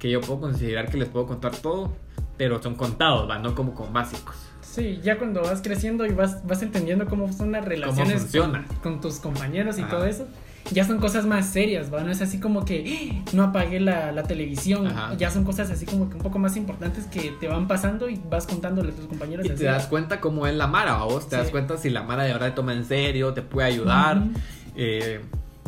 que 0.00 0.10
yo 0.10 0.20
puedo 0.20 0.40
considerar 0.40 0.90
que 0.90 0.96
les 0.96 1.08
puedo 1.08 1.26
contar 1.26 1.54
todo, 1.56 1.92
pero 2.36 2.60
son 2.60 2.74
contados, 2.74 3.30
va, 3.30 3.38
no 3.38 3.54
como 3.54 3.74
con 3.74 3.92
básicos. 3.92 4.34
Sí, 4.62 4.98
ya 5.04 5.18
cuando 5.18 5.42
vas 5.42 5.62
creciendo 5.62 6.04
y 6.04 6.10
vas, 6.12 6.44
vas 6.44 6.60
entendiendo 6.62 7.06
cómo 7.06 7.32
son 7.32 7.52
las 7.52 7.64
relaciones. 7.64 8.24
Con, 8.36 8.64
con 8.82 9.00
tus 9.00 9.20
compañeros 9.20 9.78
y 9.78 9.82
Ajá. 9.82 9.90
todo 9.92 10.04
eso, 10.04 10.26
ya 10.72 10.84
son 10.84 10.98
cosas 10.98 11.26
más 11.26 11.46
serias, 11.46 11.94
¿va? 11.94 12.02
No 12.02 12.10
es 12.10 12.20
así 12.22 12.40
como 12.40 12.64
que 12.64 12.84
"Ah, 13.22 13.24
no 13.34 13.44
apagué 13.44 13.78
la, 13.78 14.10
la 14.10 14.24
televisión. 14.24 14.88
Ajá. 14.88 15.14
Ya 15.16 15.30
son 15.30 15.44
cosas 15.44 15.70
así 15.70 15.86
como 15.86 16.08
que 16.10 16.16
un 16.16 16.22
poco 16.22 16.40
más 16.40 16.56
importantes 16.56 17.04
que 17.06 17.32
te 17.38 17.46
van 17.46 17.68
pasando 17.68 18.08
y 18.08 18.20
vas 18.28 18.46
contándole 18.46 18.90
a 18.90 18.94
tus 18.96 19.06
compañeros. 19.06 19.46
Y 19.46 19.50
te 19.50 19.64
das 19.64 19.86
cuenta 19.86 20.20
cómo 20.20 20.46
es 20.48 20.54
la 20.54 20.66
Mara, 20.66 20.94
¿va 20.96 21.04
vos 21.04 21.28
te 21.28 21.36
das 21.36 21.46
Sí. 21.46 21.52
cuenta 21.52 21.76
si 21.76 21.90
la 21.90 22.02
Mara 22.02 22.24
de 22.24 22.32
verdad 22.32 22.48
te 22.48 22.54
toma 22.56 22.72
en 22.72 22.84
serio, 22.84 23.32
te 23.32 23.42
puede 23.42 23.68
ayudar, 23.68 24.18
Ujú. 24.18 24.30
eh, 24.74 25.20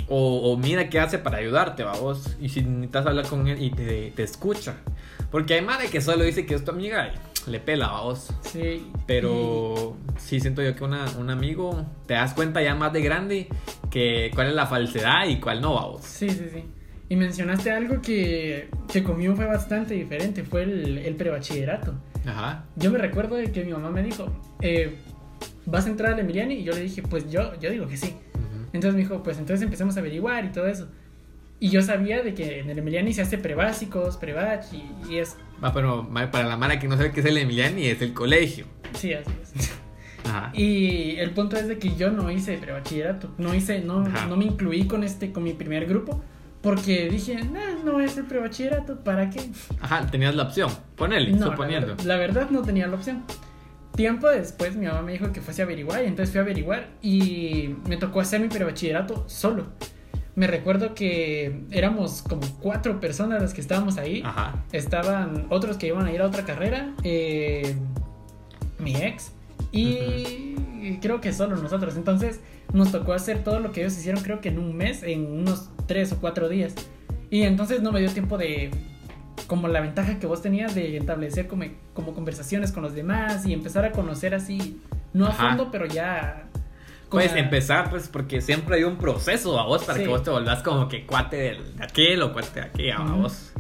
o, 0.08 0.52
o 0.52 0.56
mira 0.56 0.88
qué 0.88 1.00
hace 1.00 1.18
para 1.18 1.38
ayudarte, 1.38 1.82
¿va 1.82 1.92
vos 1.96 2.36
y 2.40 2.48
si 2.48 2.62
necesitas 2.62 3.06
hablar 3.06 3.26
con 3.26 3.46
él 3.48 3.62
y 3.62 3.70
te, 3.70 4.12
te 4.14 4.22
escucha. 4.22 4.76
Porque 5.30 5.54
hay 5.54 5.62
Mara 5.62 5.84
que 5.90 6.00
solo 6.00 6.22
dice 6.24 6.46
que 6.46 6.54
es 6.54 6.64
tu 6.64 6.70
amiga 6.70 7.12
y 7.46 7.50
le 7.50 7.60
pela, 7.60 7.88
¿va 7.88 8.02
vos 8.02 8.28
Sí. 8.42 8.86
Pero 9.06 9.96
sí 10.18 10.40
siento 10.40 10.62
yo 10.62 10.74
que 10.76 10.84
una- 10.84 11.06
un 11.18 11.30
amigo 11.30 11.84
te 12.06 12.14
das 12.14 12.34
cuenta 12.34 12.62
ya 12.62 12.74
más 12.74 12.92
de 12.92 13.02
grande 13.02 13.48
que 13.90 14.30
cuál 14.34 14.48
es 14.48 14.54
la 14.54 14.66
falsedad 14.66 15.26
y 15.28 15.40
cuál 15.40 15.60
no, 15.60 15.74
¿va 15.74 15.86
y- 15.88 15.90
vos 15.92 16.04
sí, 16.04 16.28
sí, 16.30 16.44
sí. 16.52 16.64
Y 17.08 17.14
mencionaste 17.16 17.70
algo 17.70 18.00
que, 18.02 18.68
que 18.92 19.02
conmigo 19.04 19.36
fue 19.36 19.46
bastante 19.46 19.94
diferente, 19.94 20.42
fue 20.42 20.64
el, 20.64 20.98
el 20.98 21.14
prebachillerato. 21.14 21.94
Ajá. 22.26 22.64
Yo 22.74 22.90
me 22.90 22.98
recuerdo 22.98 23.36
de 23.36 23.52
que 23.52 23.62
mi 23.64 23.70
mamá 23.72 23.90
me 23.90 24.02
dijo, 24.02 24.26
eh, 24.60 24.96
¿vas 25.66 25.86
a 25.86 25.90
entrar 25.90 26.14
al 26.14 26.18
Emiliani? 26.18 26.54
Y 26.54 26.64
yo 26.64 26.72
le 26.72 26.80
dije, 26.80 27.02
pues 27.02 27.30
yo, 27.30 27.54
yo 27.60 27.70
digo 27.70 27.86
que 27.86 27.96
sí. 27.96 28.16
Entonces 28.76 28.94
me 28.94 29.00
dijo, 29.02 29.22
pues 29.22 29.38
entonces 29.38 29.62
empecemos 29.64 29.96
a 29.96 30.00
averiguar 30.00 30.44
y 30.44 30.48
todo 30.52 30.66
eso. 30.68 30.86
Y 31.58 31.70
yo 31.70 31.82
sabía 31.82 32.22
de 32.22 32.34
que 32.34 32.60
en 32.60 32.70
el 32.70 32.78
Emiliani 32.78 33.12
se 33.14 33.22
hace 33.22 33.38
prebásicos, 33.38 34.16
prebach 34.18 34.66
y, 34.72 34.84
y 35.10 35.18
es... 35.18 35.36
Va, 35.64 35.72
pero 35.72 36.08
para 36.30 36.46
la 36.46 36.56
Mara 36.56 36.78
que 36.78 36.86
no 36.86 36.96
sabe 36.96 37.12
qué 37.12 37.20
es 37.20 37.26
el 37.26 37.38
Emiliani, 37.38 37.86
es 37.86 38.02
el 38.02 38.12
colegio. 38.12 38.66
Sí, 38.94 39.12
así 39.14 39.30
es. 39.42 39.72
Ajá. 40.26 40.50
Y 40.54 41.16
el 41.16 41.30
punto 41.30 41.56
es 41.56 41.66
de 41.68 41.78
que 41.78 41.94
yo 41.96 42.10
no 42.10 42.30
hice 42.30 42.58
prebachillerato, 42.58 43.30
no 43.38 43.54
hice, 43.54 43.80
no, 43.80 44.00
Ajá. 44.06 44.26
no 44.26 44.36
me 44.36 44.44
incluí 44.44 44.86
con 44.86 45.02
este, 45.04 45.32
con 45.32 45.44
mi 45.44 45.52
primer 45.54 45.86
grupo, 45.86 46.22
porque 46.62 47.08
dije, 47.08 47.36
nah, 47.36 47.82
no 47.84 48.00
es 48.00 48.16
el 48.18 48.24
prebachillerato, 48.24 49.02
¿para 49.04 49.30
qué? 49.30 49.40
Ajá, 49.80 50.04
tenías 50.10 50.34
la 50.34 50.42
opción. 50.42 50.68
Ponele, 50.96 51.30
No, 51.32 51.38
la 51.46 51.52
suponiendo. 51.52 51.86
verdad, 51.88 52.04
la 52.04 52.16
verdad 52.16 52.50
no 52.50 52.62
tenía 52.62 52.86
la 52.88 52.96
opción. 52.96 53.22
Tiempo 53.96 54.28
después 54.28 54.76
mi 54.76 54.86
mamá 54.86 55.02
me 55.02 55.12
dijo 55.12 55.32
que 55.32 55.40
fuese 55.40 55.62
a 55.62 55.64
averiguar, 55.64 56.04
y 56.04 56.06
entonces 56.06 56.30
fui 56.30 56.38
a 56.38 56.42
averiguar 56.42 56.88
y 57.02 57.74
me 57.88 57.96
tocó 57.96 58.20
hacer 58.20 58.40
mi 58.40 58.48
prebachillerato 58.48 59.24
solo. 59.28 59.66
Me 60.34 60.46
recuerdo 60.46 60.94
que 60.94 61.62
éramos 61.70 62.20
como 62.20 62.42
cuatro 62.60 63.00
personas 63.00 63.40
las 63.40 63.54
que 63.54 63.62
estábamos 63.62 63.96
ahí. 63.96 64.22
Ajá. 64.22 64.62
Estaban 64.70 65.46
otros 65.48 65.78
que 65.78 65.86
iban 65.86 66.04
a 66.04 66.12
ir 66.12 66.20
a 66.20 66.26
otra 66.26 66.44
carrera, 66.44 66.94
eh, 67.04 67.74
mi 68.78 68.96
ex 68.96 69.32
y 69.72 70.98
creo 71.00 71.20
que 71.20 71.32
solo 71.32 71.56
nosotros. 71.56 71.96
Entonces 71.96 72.40
nos 72.72 72.92
tocó 72.92 73.12
hacer 73.12 73.44
todo 73.44 73.60
lo 73.60 73.72
que 73.72 73.80
ellos 73.80 73.96
hicieron 73.96 74.22
creo 74.22 74.40
que 74.40 74.48
en 74.48 74.58
un 74.58 74.76
mes, 74.76 75.02
en 75.02 75.26
unos 75.26 75.70
tres 75.86 76.12
o 76.12 76.20
cuatro 76.20 76.48
días. 76.48 76.74
Y 77.30 77.42
entonces 77.42 77.82
no 77.82 77.92
me 77.92 78.00
dio 78.00 78.10
tiempo 78.10 78.38
de, 78.38 78.70
como 79.46 79.68
la 79.68 79.80
ventaja 79.80 80.18
que 80.18 80.26
vos 80.26 80.42
tenías 80.42 80.74
de 80.74 80.96
establecer 80.96 81.46
como, 81.46 81.64
como 81.94 82.14
conversaciones 82.14 82.72
con 82.72 82.82
los 82.82 82.94
demás 82.94 83.46
y 83.46 83.52
empezar 83.52 83.84
a 83.84 83.92
conocer 83.92 84.34
así, 84.34 84.80
no 85.12 85.26
a 85.26 85.30
Ajá. 85.30 85.48
fondo, 85.48 85.70
pero 85.70 85.86
ya... 85.86 86.44
con 87.08 87.20
la- 87.24 87.38
empezar, 87.38 87.88
pues, 87.90 88.08
porque 88.08 88.40
siempre 88.40 88.76
hay 88.76 88.84
un 88.84 88.96
proceso 88.96 89.58
a 89.60 89.64
vos 89.66 89.84
para 89.84 89.98
Sí. 89.98 90.04
que 90.04 90.08
vos 90.10 90.22
te 90.24 90.30
volvás 90.30 90.62
como 90.62 90.88
que 90.88 91.06
cuate 91.06 91.36
de 91.36 91.58
aquel 91.80 92.22
o 92.22 92.32
cuate 92.32 92.60
de 92.60 92.66
aquella 92.66 92.96
a 92.96 93.12
vos. 93.12 93.52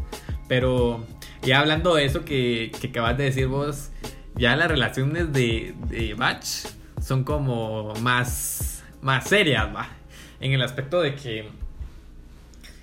Pero 0.48 1.04
ya 1.42 1.60
hablando 1.60 1.94
de 1.94 2.04
eso 2.04 2.24
que, 2.24 2.72
que 2.80 2.88
acabas 2.88 3.16
de 3.16 3.24
decir 3.24 3.46
vos, 3.46 3.90
ya 4.36 4.54
las 4.56 4.68
relaciones 4.68 5.32
de, 5.32 5.74
de 5.88 6.14
batch 6.14 6.66
son 7.00 7.22
como 7.24 7.92
más, 8.00 8.82
más 9.02 9.28
serias, 9.28 9.68
va. 9.74 9.88
En 10.40 10.52
el 10.52 10.62
aspecto 10.62 11.00
de 11.00 11.14
que, 11.14 11.48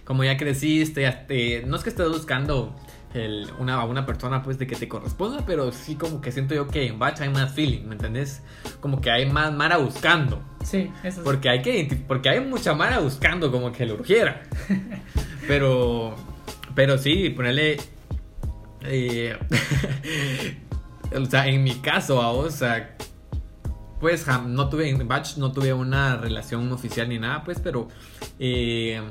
como 0.05 0.24
ya 0.24 0.38
creciste, 0.38 1.01
ya 1.01 1.25
te- 1.27 1.63
no 1.65 1.75
es 1.77 1.83
que 1.83 1.89
estés 1.89 2.07
buscando 2.10 2.75
el- 3.13 3.50
una, 3.60 3.84
una 3.86 4.05
persona 4.05 4.41
pues 4.43 4.58
de 4.58 4.67
que 4.67 4.75
te 4.75 4.88
corresponda, 4.88 5.46
pero 5.46 5.72
sí 5.72 5.96
como 5.96 6.22
que 6.22 6.32
siento 6.32 6.55
yo 6.55 6.67
que 6.67 6.88
en 6.88 7.00
batch 7.00 7.22
hay 7.22 7.29
más 7.29 7.53
feeling, 7.53 7.86
¿me 7.88 7.93
entendés? 7.96 8.41
Como 8.79 9.01
que 9.01 9.12
hay 9.12 9.29
más 9.29 9.53
Mara 9.53 9.77
buscando. 9.77 10.41
Sí, 10.63 10.91
eso 11.03 11.17
sí. 11.17 11.22
Porque 11.24 11.50
hay 11.50 11.62
que 11.62 12.03
porque 12.08 12.29
hay 12.29 12.39
mucha 12.39 12.74
mara 12.74 13.00
buscando 13.00 13.51
como 13.51 13.72
que 13.72 13.86
lo 13.86 13.96
urgiera. 13.96 14.43
Pero 15.48 16.15
pero 16.75 16.98
sí, 16.98 17.29
ponerle 17.29 17.77
eh, 18.82 19.38
o 21.15 21.25
sea, 21.25 21.48
en 21.48 21.63
mi 21.63 21.75
caso, 21.75 22.20
o 22.20 22.50
sea, 22.50 22.96
pues 24.00 24.25
no 24.48 24.70
tuve 24.70 24.89
en 24.89 25.08
batch 25.08 25.38
no 25.38 25.51
tuve 25.51 25.74
una 25.74 26.17
relación 26.17 26.72
oficial 26.72 27.10
ni 27.10 27.20
nada, 27.20 27.43
pues, 27.43 27.60
pero 27.60 27.88
eh, 28.39 29.01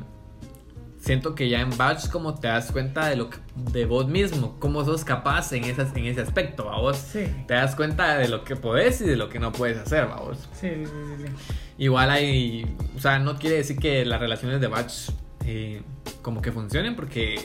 siento 1.05 1.35
que 1.35 1.49
ya 1.49 1.61
en 1.61 1.77
batch 1.77 2.09
como 2.11 2.35
te 2.37 2.47
das 2.47 2.71
cuenta 2.71 3.07
de 3.09 3.17
lo 3.17 3.29
que, 3.29 3.39
de 3.57 3.85
vos 3.87 4.07
mismo, 4.07 4.57
cómo 4.61 4.85
sos 4.85 5.05
capaz 5.05 5.53
en 5.53 5.65
esas 5.65 5.95
en 5.97 6.07
ese 6.07 6.21
aspecto, 6.21 6.71
a 6.71 6.81
vos. 6.81 6.97
Sí, 6.97 7.27
Te 7.49 7.55
das 7.55 7.75
cuenta 7.75 8.17
de 8.19 8.29
lo 8.29 8.45
que 8.45 8.55
podés 8.55 9.01
y 9.01 9.05
de 9.07 9.17
lo 9.17 9.29
que 9.29 9.41
no 9.41 9.51
puedes 9.51 9.79
hacer, 9.79 10.07
vamos. 10.07 10.39
sí, 10.53 10.69
sí, 10.71 10.85
sí, 10.87 11.25
sí. 11.27 11.55
Igual 11.79 12.11
hay, 12.11 12.77
o 12.97 13.01
sea, 13.01 13.19
no 13.19 13.37
quiere 13.39 13.57
decir 13.57 13.77
que 13.79 14.05
las 14.05 14.21
relaciones 14.21 14.61
de 14.61 14.69
batch 14.69 15.11
eh, 15.45 15.83
como 16.23 16.41
que 16.41 16.53
funcionen 16.53 16.95
porque 16.95 17.41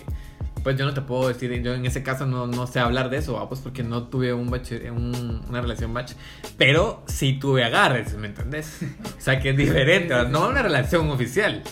pues 0.63 0.77
yo 0.77 0.85
no 0.85 0.93
te 0.93 1.01
puedo 1.01 1.27
decir, 1.29 1.51
yo 1.63 1.73
en 1.73 1.85
ese 1.85 2.03
caso 2.03 2.25
no, 2.25 2.45
no 2.45 2.67
sé 2.67 2.79
hablar 2.79 3.09
de 3.09 3.17
eso, 3.17 3.33
¿va? 3.35 3.47
pues 3.47 3.61
porque 3.61 3.83
no 3.83 4.03
tuve 4.03 4.33
un 4.33 4.51
batch- 4.51 4.91
un- 4.91 5.41
una 5.49 5.61
relación 5.61 5.93
batch, 5.93 6.11
pero 6.57 7.03
sí 7.07 7.39
tuve 7.39 7.63
agarres, 7.63 8.15
¿me 8.17 8.27
entendés? 8.27 8.79
O 9.17 9.21
sea 9.21 9.39
que 9.39 9.51
es 9.51 9.57
diferente, 9.57 10.13
¿va? 10.13 10.25
no 10.25 10.47
una 10.49 10.61
relación 10.61 11.09
oficial. 11.09 11.63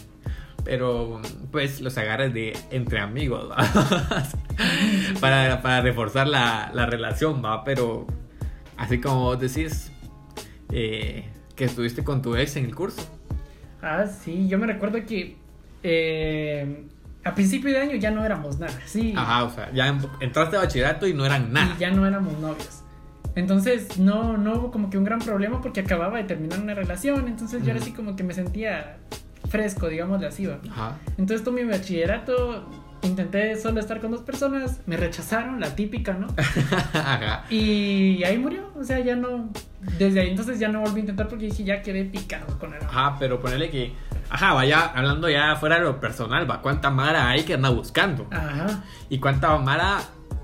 Pero, 0.66 1.22
pues, 1.52 1.80
los 1.80 1.98
agarres 1.98 2.34
de 2.34 2.58
entre 2.72 3.00
amigos, 3.00 3.50
para, 5.22 5.62
para 5.62 5.82
reforzar 5.82 6.28
la, 6.28 6.72
la 6.74 6.86
relación, 6.86 7.42
¿va? 7.44 7.64
Pero, 7.64 8.08
así 8.78 9.00
como 9.00 9.22
vos 9.22 9.40
decís, 9.40 9.92
eh, 10.72 11.30
que 11.56 11.66
estuviste 11.66 12.04
con 12.04 12.22
tu 12.22 12.36
ex 12.36 12.56
en 12.58 12.66
el 12.66 12.76
curso. 12.76 13.02
Ah, 13.82 14.06
sí, 14.08 14.48
yo 14.48 14.58
me 14.58 14.66
recuerdo 14.68 14.98
que 15.06 15.38
eh, 15.84 16.88
a 17.24 17.36
principio 17.36 17.70
de 17.72 17.78
año 17.82 17.96
ya 17.96 18.10
no 18.12 18.26
éramos 18.26 18.58
nada, 18.60 18.74
sí. 18.86 19.14
Ajá, 19.16 19.44
o 19.44 19.50
sea, 19.52 19.72
ya 19.72 19.88
en- 19.90 20.00
entraste 20.20 20.58
a 20.58 20.62
bachillerato 20.62 21.08
y 21.08 21.14
no 21.14 21.26
eran 21.26 21.54
nada. 21.54 21.76
Y 21.78 21.80
ya 21.80 21.92
no 21.92 22.06
éramos 22.08 22.38
novios. 22.40 22.82
Entonces 23.36 24.00
no, 24.00 24.38
no 24.38 24.56
hubo 24.56 24.72
como 24.72 24.90
que 24.90 24.98
un 24.98 25.04
gran 25.04 25.20
problema 25.20 25.62
porque 25.62 25.82
acababa 25.82 26.18
de 26.18 26.24
terminar 26.24 26.60
una 26.60 26.74
relación. 26.74 27.28
Entonces 27.28 27.64
yo 27.64 27.72
era 27.72 27.80
así 27.82 27.92
como 27.92 28.16
que 28.16 28.24
me 28.24 28.34
sentía 28.34 28.98
fresco, 29.56 29.88
digamos 29.88 30.24
así. 30.24 30.46
¿va? 30.46 30.58
Ajá. 30.72 30.98
Entonces 31.18 31.44
tomé 31.44 31.64
mi 31.64 31.72
bachillerato, 31.72 32.68
intenté 33.02 33.56
solo 33.60 33.80
estar 33.80 34.00
con 34.02 34.12
dos 34.12 34.22
personas, 34.22 34.82
me 34.86 34.98
rechazaron, 34.98 35.60
la 35.60 35.76
típica, 35.76 36.14
¿no? 36.14 36.28
Ajá. 36.94 37.46
Y 37.50 38.24
ahí 38.24 38.38
murió, 38.38 38.70
o 38.80 38.84
sea, 38.84 39.00
ya 39.00 39.16
no... 39.16 39.50
Desde 40.00 40.20
ahí 40.22 40.30
entonces 40.32 40.58
ya 40.60 40.68
no 40.68 40.82
volví 40.82 40.98
a 40.98 41.00
intentar 41.02 41.28
porque 41.28 41.46
dije, 41.46 41.64
ya 41.64 41.82
quedé 41.84 42.06
picado 42.06 42.58
con 42.60 42.74
el 42.74 42.82
amor. 42.82 42.90
Ajá, 42.90 43.16
pero 43.20 43.40
ponerle 43.40 43.70
que. 43.70 43.94
Ajá, 44.32 44.54
vaya, 44.54 44.92
hablando 44.96 45.30
ya 45.30 45.56
fuera 45.58 45.76
de 45.76 45.84
lo 45.84 46.00
personal, 46.00 46.50
va. 46.50 46.60
¿Cuánta 46.64 46.90
Mara 46.90 47.30
hay 47.30 47.44
que 47.44 47.54
anda 47.54 47.70
buscando? 47.70 48.26
Ajá, 48.32 48.84
Y 49.10 49.20
cuánta 49.20 49.56
Mara. 49.60 50.00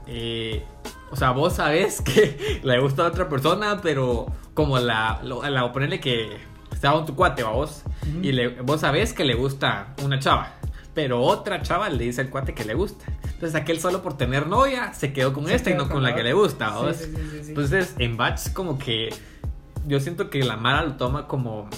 eh, 0.05 0.63
o 1.09 1.15
sea, 1.15 1.31
vos 1.31 1.55
sabés 1.55 2.01
que 2.05 2.61
le 2.63 2.79
gusta 2.79 3.01
a 3.03 3.07
otra 3.07 3.27
persona, 3.29 3.79
pero 3.81 4.27
como 4.53 4.77
la. 4.77 5.19
lo- 5.23 5.41
la 5.49 5.71
ponerle 5.71 5.99
que. 5.99 6.37
Estaba 6.81 6.95
con 6.97 7.05
tu 7.05 7.15
cuate, 7.15 7.43
va 7.43 7.51
vos. 7.51 7.83
Ujú. 8.09 8.19
Y 8.23 8.31
le- 8.31 8.59
vos 8.61 8.81
sabés 8.81 9.13
que 9.13 9.23
le 9.23 9.35
gusta 9.35 9.93
una 10.03 10.17
chava. 10.17 10.55
Pero 10.95 11.21
otra 11.21 11.61
chava 11.61 11.87
le 11.89 12.03
dice 12.05 12.21
al 12.21 12.29
cuate 12.31 12.55
que 12.55 12.65
le 12.65 12.73
gusta. 12.73 13.05
Entonces 13.23 13.53
aquel 13.53 13.79
solo 13.79 14.01
por 14.01 14.17
tener 14.17 14.47
novia 14.47 14.91
se 14.93 15.13
quedó 15.13 15.31
con 15.31 15.45
Se 15.45 15.53
esta 15.55 15.69
y 15.69 15.73
no 15.73 15.83
con 15.83 15.89
con 15.93 16.03
la 16.03 16.09
la 16.09 16.15
que 16.15 16.23
le 16.23 16.33
gusta, 16.33 16.69
vos. 16.71 16.95
sí, 16.97 17.05
sí, 17.05 17.39
sí. 17.43 17.49
Entonces 17.49 17.93
en 17.99 18.17
batch 18.17 18.51
como 18.53 18.79
que 18.79 19.13
yo 19.85 19.99
siento 19.99 20.31
que 20.31 20.43
la 20.43 20.57
Mara 20.57 20.83
lo 20.83 20.93
toma 20.97 21.27
como 21.27 21.69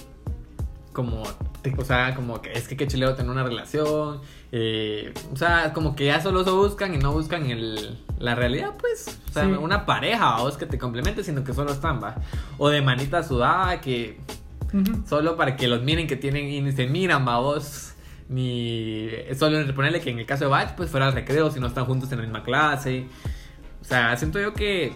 como 0.93 1.23
o 1.23 1.85
sea 1.85 2.13
como 2.15 2.41
que 2.41 2.51
es 2.53 2.67
que 2.67 2.75
qué 2.77 2.87
chileo 2.87 3.15
tener 3.15 3.31
una 3.31 3.43
relación 3.43 4.21
eh, 4.51 5.13
o 5.33 5.35
sea 5.37 5.73
como 5.73 5.95
que 5.95 6.05
ya 6.05 6.21
solo 6.21 6.43
se 6.43 6.51
buscan 6.51 6.93
y 6.93 6.97
no 6.97 7.11
buscan 7.13 7.45
el, 7.49 7.97
la 8.19 8.35
realidad 8.35 8.71
pues 8.79 9.19
o 9.29 9.31
sea 9.33 9.45
Sí. 9.45 9.51
una 9.51 9.85
pareja 9.85 10.37
vos 10.37 10.55
que 10.57 10.65
te 10.65 10.77
complemente 10.77 11.23
sino 11.23 11.43
que 11.43 11.53
solo 11.53 11.71
están 11.71 12.01
va 12.03 12.15
o 12.57 12.69
de 12.69 12.81
manita 12.81 13.23
sudada 13.23 13.79
que 13.81 14.19
Solo 15.07 15.35
para 15.37 15.55
que 15.55 15.67
los 15.67 15.83
miren 15.83 16.07
que 16.07 16.15
tienen 16.15 16.49
y 16.49 16.61
miran 16.87 17.27
va 17.27 17.39
vos 17.39 17.93
ni 18.29 19.09
solo 19.37 19.73
ponerle 19.75 19.99
que 20.01 20.09
en 20.09 20.19
el 20.19 20.25
caso 20.25 20.45
de 20.45 20.49
batch 20.49 20.71
pues 20.75 20.89
fuera 20.89 21.07
al 21.07 21.13
recreo 21.13 21.51
si 21.51 21.59
no 21.59 21.67
están 21.67 21.85
juntos 21.85 22.11
en 22.11 22.19
la 22.19 22.23
misma 22.23 22.43
clase 22.43 23.05
o 23.81 23.83
sea 23.83 24.15
siento 24.15 24.39
yo 24.39 24.53
que 24.53 24.93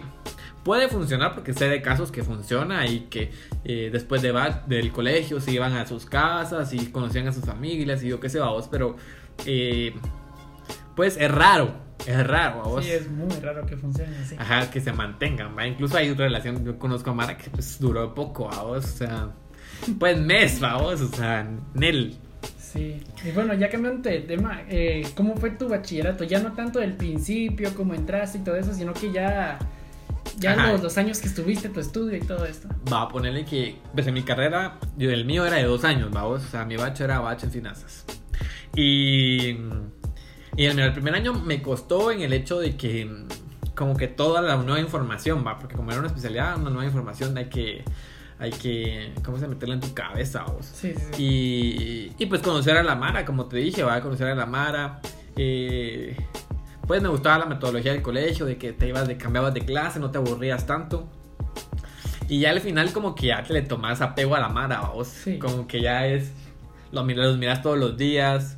puede 0.64 0.88
funcionar 0.88 1.34
porque 1.34 1.52
sé 1.52 1.68
de 1.68 1.80
casos 1.82 2.10
que 2.10 2.22
funciona 2.24 2.86
y 2.86 3.00
que 3.10 3.30
eh, 3.64 3.90
después 3.92 4.22
de 4.22 4.32
va- 4.32 4.64
del 4.66 4.90
colegio 4.92 5.40
se 5.40 5.52
iban 5.52 5.74
a 5.76 5.86
sus 5.86 6.06
casas 6.06 6.72
y 6.72 6.90
conocían 6.90 7.28
a 7.28 7.32
sus 7.32 7.44
familias 7.44 8.02
y 8.02 8.08
yo 8.08 8.18
qué 8.18 8.28
sé, 8.28 8.40
vos, 8.40 8.66
pero 8.70 8.96
eh, 9.46 9.94
pues 10.96 11.16
es 11.16 11.30
raro, 11.30 11.72
es 12.06 12.26
raro, 12.26 12.62
vos. 12.64 12.84
Sí, 12.84 12.90
es 12.90 13.08
muy 13.10 13.30
raro 13.40 13.64
que 13.66 13.76
funcione 13.76 14.16
así. 14.18 14.34
Ajá, 14.38 14.70
que 14.70 14.80
se 14.80 14.92
mantengan, 14.92 15.56
¿va? 15.56 15.66
Incluso 15.66 15.96
hay 15.96 16.10
otra 16.10 16.24
relación, 16.26 16.64
yo 16.64 16.78
conozco 16.78 17.10
a 17.10 17.14
Mara 17.14 17.36
que 17.38 17.48
pues 17.50 17.78
duró 17.78 18.14
poco, 18.14 18.48
vos, 18.48 18.84
o 18.84 18.88
sea, 18.88 19.30
pues 19.98 20.18
mes, 20.18 20.60
vos, 20.60 21.00
o 21.00 21.08
sea, 21.08 21.48
Nel. 21.74 22.16
Sí. 22.58 23.02
Y 23.24 23.30
bueno, 23.30 23.54
ya 23.54 23.70
cambiando 23.70 24.08
de 24.08 24.20
tema, 24.20 24.62
eh, 24.68 25.06
¿cómo 25.14 25.36
fue 25.36 25.50
tu 25.50 25.68
bachillerato? 25.68 26.24
Ya 26.24 26.40
no 26.40 26.52
tanto 26.52 26.78
del 26.80 26.94
principio, 26.94 27.74
cómo 27.74 27.94
entraste 27.94 28.38
y 28.38 28.40
todo 28.42 28.56
eso, 28.56 28.74
sino 28.74 28.92
que 28.92 29.10
ya, 29.10 29.58
ya 30.38 30.54
los, 30.54 30.82
los 30.82 30.98
años 30.98 31.18
que 31.20 31.28
estuviste, 31.28 31.70
tu 31.70 31.80
estudio 31.80 32.16
y 32.16 32.20
todo 32.20 32.44
esto. 32.44 32.68
Va 32.92 33.02
a 33.02 33.08
ponerle 33.08 33.44
que, 33.44 33.78
pues 33.94 34.06
en 34.06 34.14
mi 34.14 34.22
carrera, 34.22 34.78
yo, 34.98 35.10
el 35.10 35.24
mío 35.24 35.46
era 35.46 35.56
de 35.56 35.64
dos 35.64 35.84
años, 35.84 36.10
vamos, 36.10 36.44
o 36.44 36.48
sea, 36.48 36.64
mi 36.66 36.76
bacho 36.76 37.04
era 37.04 37.20
bacho 37.20 37.46
en 37.46 37.52
finanzas. 37.52 38.04
Y, 38.76 39.56
y 40.56 40.64
el, 40.66 40.78
el 40.78 40.92
primer 40.92 41.14
año 41.14 41.32
me 41.32 41.62
costó 41.62 42.12
en 42.12 42.20
el 42.20 42.34
hecho 42.34 42.60
de 42.60 42.76
que, 42.76 43.10
como 43.74 43.96
que 43.96 44.08
toda 44.08 44.42
la 44.42 44.56
nueva 44.56 44.80
información, 44.80 45.42
va, 45.46 45.58
porque 45.58 45.74
como 45.74 45.90
era 45.90 46.00
una 46.00 46.08
especialidad, 46.08 46.58
una 46.60 46.70
nueva 46.70 46.84
información, 46.84 47.36
hay 47.38 47.46
que, 47.46 47.82
hay 48.38 48.50
que, 48.50 49.12
¿cómo 49.24 49.38
se 49.38 49.48
meterla 49.48 49.74
en 49.74 49.80
tu 49.80 49.92
cabeza, 49.94 50.44
vos? 50.44 50.66
Sí, 50.66 50.94
sí. 50.94 51.22
Y, 51.22 52.22
y 52.22 52.26
pues 52.26 52.40
conocer 52.40 52.76
a 52.76 52.82
la 52.82 52.94
Mara, 52.94 53.24
como 53.24 53.46
te 53.46 53.56
dije, 53.56 53.82
va 53.82 53.94
a 53.94 54.00
conocer 54.00 54.28
a 54.28 54.34
la 54.34 54.46
Mara. 54.46 55.00
Eh, 55.36 56.16
pues 56.86 57.02
me 57.02 57.08
gustaba 57.08 57.38
la 57.38 57.46
metodología 57.46 57.92
del 57.92 58.02
colegio, 58.02 58.46
de 58.46 58.56
que 58.56 58.72
te 58.72 58.88
ibas 58.88 59.08
de 59.08 59.16
cambiabas 59.16 59.54
de 59.54 59.60
clase, 59.60 59.98
no 60.00 60.10
te 60.10 60.18
aburrías 60.18 60.66
tanto. 60.66 61.08
Y 62.28 62.40
ya 62.40 62.50
al 62.50 62.60
final 62.60 62.92
como 62.92 63.14
que 63.14 63.28
ya 63.28 63.42
te 63.42 63.52
le 63.54 63.62
tomas 63.62 64.00
apego 64.00 64.36
a 64.36 64.40
la 64.40 64.48
Mara, 64.48 64.80
vos. 64.82 65.08
Sí. 65.08 65.38
Como 65.38 65.66
que 65.66 65.80
ya 65.80 66.06
es, 66.06 66.30
miras, 66.92 67.26
los 67.26 67.38
miras 67.38 67.62
todos 67.62 67.78
los 67.78 67.96
días. 67.96 68.56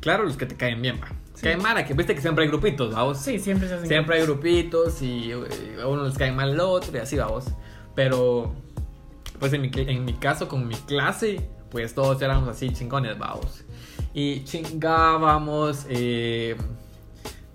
Claro, 0.00 0.24
los 0.24 0.36
que 0.36 0.46
te 0.46 0.56
caen 0.56 0.80
bien, 0.80 0.98
va. 1.02 1.08
Sí. 1.34 1.42
Caen 1.42 1.60
Mara, 1.60 1.84
que 1.84 1.94
viste 1.94 2.14
que 2.14 2.20
siempre 2.20 2.44
hay 2.44 2.50
grupitos, 2.50 2.94
vamos. 2.94 3.18
Sí, 3.18 3.38
siempre 3.38 3.68
se 3.68 3.74
hacen. 3.74 3.88
Siempre 3.88 4.16
hay 4.16 4.22
grupitos 4.22 5.02
y 5.02 5.32
eh, 5.32 5.78
a 5.82 5.86
uno 5.86 6.04
les 6.04 6.16
cae 6.16 6.32
mal 6.32 6.50
el 6.50 6.60
otro 6.60 6.96
y 6.96 7.00
así 7.00 7.16
vamos. 7.16 7.46
Pero, 7.94 8.54
pues 9.40 9.52
en 9.54 9.62
mi, 9.62 9.70
en 9.74 10.04
mi 10.04 10.12
caso, 10.14 10.46
con 10.46 10.68
mi 10.68 10.74
clase, 10.76 11.40
pues 11.70 11.94
todos 11.94 12.20
éramos 12.22 12.48
así 12.48 12.70
chingones, 12.72 13.18
vamos. 13.18 13.64
Y 14.14 14.44
chingábamos, 14.44 15.86
eh, 15.88 16.56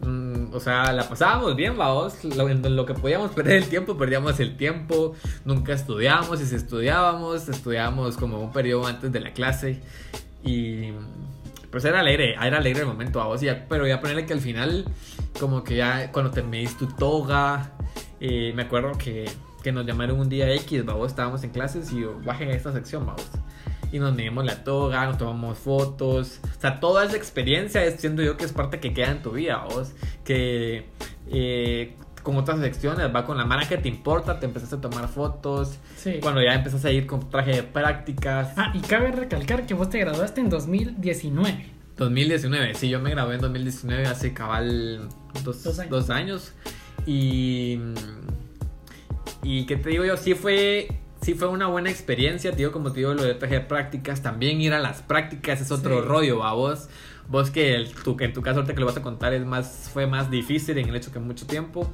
mm, 0.01 0.53
o 0.53 0.59
sea, 0.59 0.91
la 0.93 1.07
pasábamos 1.07 1.55
bien, 1.55 1.77
vamos. 1.77 2.23
Lo, 2.23 2.49
en 2.49 2.75
lo 2.75 2.85
que 2.85 2.93
podíamos 2.93 3.31
perder 3.31 3.57
el 3.57 3.69
tiempo, 3.69 3.97
perdíamos 3.97 4.39
el 4.39 4.57
tiempo. 4.57 5.13
Nunca 5.45 5.73
estudiábamos 5.73 6.41
y 6.41 6.45
si 6.45 6.55
estudiábamos, 6.55 7.47
estudiábamos 7.49 8.17
como 8.17 8.39
un 8.41 8.51
periodo 8.51 8.87
antes 8.87 9.11
de 9.11 9.19
la 9.19 9.31
clase. 9.33 9.81
Y 10.43 10.91
pues 11.71 11.83
era 11.85 11.99
alegre, 11.99 12.35
era 12.41 12.57
alegre 12.57 12.81
el 12.81 12.87
momento, 12.87 13.19
vamos. 13.19 13.41
ya- 13.41 13.65
pero 13.67 13.85
ya 13.85 13.99
ponerle 13.99 14.25
que 14.25 14.33
al 14.33 14.39
final, 14.41 14.85
como 15.39 15.63
que 15.63 15.75
ya 15.75 16.11
cuando 16.11 16.31
te 16.31 16.41
medís 16.41 16.77
tu 16.77 16.87
toga, 16.87 17.71
eh, 18.21 18.53
me 18.55 18.61
acuerdo 18.63 18.93
que, 18.97 19.25
que 19.65 19.71
nos 19.71 19.83
llamaron 19.83 20.19
un 20.19 20.29
día 20.29 20.53
X, 20.53 20.85
vamos, 20.85 21.07
estábamos 21.07 21.43
en 21.43 21.49
clases 21.49 21.91
y 21.91 22.01
yo, 22.01 22.21
bajen 22.23 22.49
a 22.49 22.51
esta 22.53 22.71
sección, 22.71 23.03
vamos. 23.03 23.27
Y 23.91 23.97
nos 23.97 24.13
medimos 24.13 24.45
la 24.45 24.63
toga, 24.63 25.07
nos 25.07 25.17
tomamos 25.17 25.57
fotos. 25.57 26.39
O 26.55 26.61
sea, 26.61 26.79
toda 26.79 27.03
esa 27.03 27.17
experiencia 27.17 27.83
es, 27.83 27.99
siento 27.99 28.21
yo 28.21 28.37
que 28.37 28.45
es 28.45 28.53
parte 28.53 28.79
que 28.79 28.93
queda 28.93 29.09
en 29.09 29.23
tu 29.23 29.31
vida, 29.31 29.65
vos. 29.67 29.93
Que 30.23 30.85
eh, 31.31 31.95
con 32.21 32.37
otras 32.37 32.59
secciones, 32.59 33.07
va 33.13 33.25
con 33.25 33.39
la 33.39 33.45
mara 33.45 33.67
que 33.67 33.79
te 33.79 33.89
importa, 33.89 34.39
te 34.39 34.45
empezaste 34.45 34.75
a 34.75 34.81
tomar 34.81 35.07
fotos. 35.07 35.79
Sí. 35.97 36.19
Cuando 36.21 36.43
ya 36.43 36.53
empezás 36.53 36.85
a 36.85 36.91
ir 36.91 37.07
con 37.07 37.27
traje 37.31 37.53
de 37.53 37.63
prácticas. 37.63 38.53
Ah, 38.57 38.71
y 38.71 38.81
cabe 38.81 39.13
recalcar 39.13 39.65
que 39.65 39.73
vos 39.73 39.89
te 39.89 39.97
graduaste 39.97 40.41
en 40.41 40.49
2019. 40.51 41.65
2019, 41.97 42.75
sí, 42.75 42.89
yo 42.89 42.99
me 42.99 43.09
gradué 43.09 43.33
en 43.33 43.41
2019 43.41 44.05
hace 44.05 44.31
cabal 44.31 45.09
dos, 45.43 45.63
Dos 45.63 45.79
años. 45.79 45.89
dos 45.89 46.09
años. 46.11 46.53
Y. 47.07 47.79
Y 49.45 49.65
que 49.67 49.75
te 49.77 49.89
digo 49.91 50.03
yo, 50.03 50.17
sí 50.17 50.33
fue. 50.33 50.87
Sí 51.21 51.33
fue 51.33 51.47
una 51.47 51.67
buena 51.67 51.89
experiencia, 51.89 52.51
tío, 52.51 52.71
como 52.71 52.91
te 52.91 52.99
digo, 52.99 53.13
lo 53.13 53.23
de 53.23 53.33
de 53.35 53.59
prácticas, 53.61 54.21
también 54.21 54.59
ir 54.61 54.73
a 54.73 54.79
las 54.79 55.01
prácticas 55.01 55.59
es 55.61 55.71
otro 55.71 56.01
Sí. 56.01 56.07
rollo, 56.07 56.39
va 56.39 56.53
vos. 56.53 56.87
Vos 57.29 57.49
que, 57.49 57.73
el, 57.75 57.91
que 58.17 58.25
en 58.25 58.33
tu 58.33 58.41
caso 58.43 58.57
ahorita 58.59 58.73
que 58.75 58.79
lo 58.79 58.85
vas 58.85 58.97
a 58.97 59.01
contar 59.01 59.33
es 59.33 59.43
más, 59.45 59.89
fue 59.91 60.05
más 60.05 60.29
difícil 60.29 60.77
en 60.77 60.89
el 60.89 60.95
hecho 60.95 61.11
que 61.11 61.17
mucho 61.19 61.47
tiempo, 61.47 61.91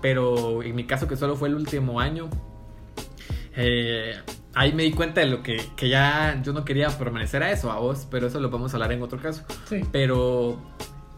pero 0.00 0.62
en 0.64 0.74
mi 0.74 0.84
caso 0.84 1.06
que 1.06 1.16
solo 1.16 1.36
fue 1.36 1.48
el 1.48 1.54
último 1.54 2.00
año, 2.00 2.28
eh, 3.56 4.14
ahí 4.54 4.72
me 4.72 4.82
di 4.82 4.90
cuenta 4.92 5.20
de 5.20 5.26
lo 5.26 5.42
que, 5.42 5.56
que 5.76 5.88
ya 5.88 6.40
yo 6.42 6.52
no 6.52 6.64
quería 6.64 6.88
permanecer 6.98 7.42
a 7.42 7.52
eso, 7.52 7.70
a 7.70 7.78
vos, 7.78 8.06
pero 8.10 8.26
eso 8.26 8.40
lo 8.40 8.50
vamos 8.50 8.72
a 8.72 8.76
hablar 8.76 8.92
en 8.92 9.02
otro 9.02 9.18
caso. 9.20 9.44
Sí. 9.68 9.80
Pero 9.92 10.58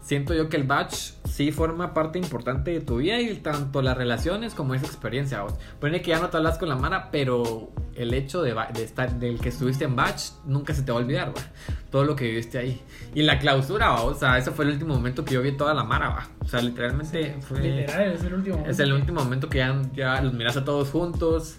siento 0.02 0.34
yo 0.34 0.48
que 0.48 0.56
el 0.56 0.64
batch 0.64 1.12
sí 1.34 1.50
forma 1.50 1.94
parte 1.94 2.20
importante 2.20 2.70
de 2.70 2.80
tu 2.80 2.98
vida 2.98 3.20
y 3.20 3.34
tanto 3.34 3.82
las 3.82 3.96
relaciones 3.96 4.54
como 4.54 4.72
esa 4.74 4.86
experiencia. 4.86 5.42
Vos. 5.42 5.54
Pone 5.80 6.00
que 6.00 6.10
ya 6.10 6.20
no 6.20 6.28
te 6.28 6.36
hablas 6.36 6.58
con 6.58 6.68
la 6.68 6.76
Mara, 6.76 7.10
pero 7.10 7.72
el 7.96 8.14
hecho 8.14 8.40
de, 8.40 8.54
de 8.72 8.84
estar, 8.84 9.18
del 9.18 9.40
que 9.40 9.48
estuviste 9.48 9.84
en 9.84 9.96
batch 9.96 10.30
nunca 10.44 10.72
se 10.72 10.82
te 10.82 10.92
va 10.92 10.98
a 10.98 11.00
olvidar, 11.00 11.30
va. 11.36 11.42
Todo 11.90 12.04
lo 12.04 12.14
que 12.14 12.26
viviste 12.26 12.58
ahí. 12.58 12.80
Y 13.16 13.22
la 13.22 13.40
clausura, 13.40 13.88
va, 13.88 14.02
o 14.02 14.14
sea, 14.14 14.38
ese 14.38 14.52
fue 14.52 14.64
el 14.64 14.70
último 14.70 14.94
momento 14.94 15.24
que 15.24 15.34
yo 15.34 15.42
vi 15.42 15.50
toda 15.56 15.74
la 15.74 15.82
Mara, 15.82 16.08
va. 16.10 16.28
O 16.38 16.46
sea, 16.46 16.62
literalmente 16.62 17.34
fue... 17.40 17.60
Literal, 17.62 18.12
es 18.12 18.22
el 18.22 18.34
último. 18.34 18.64
Es 18.68 18.78
el 18.78 18.92
último 18.92 19.24
momento 19.24 19.48
que 19.48 19.58
ya, 19.58 19.82
ya 19.92 20.22
los 20.22 20.34
miras 20.34 20.56
a 20.56 20.64
todos 20.64 20.90
juntos. 20.90 21.56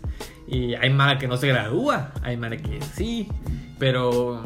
Y 0.47 0.73
hay 0.75 0.89
Mara 0.89 1.17
que 1.17 1.27
no 1.27 1.35
se 1.35 1.49
gradúa. 1.49 2.13
Hay 2.23 2.37
Mara 2.37 2.55
que 2.55 2.81
sí. 2.81 3.27
Pero. 3.77 4.41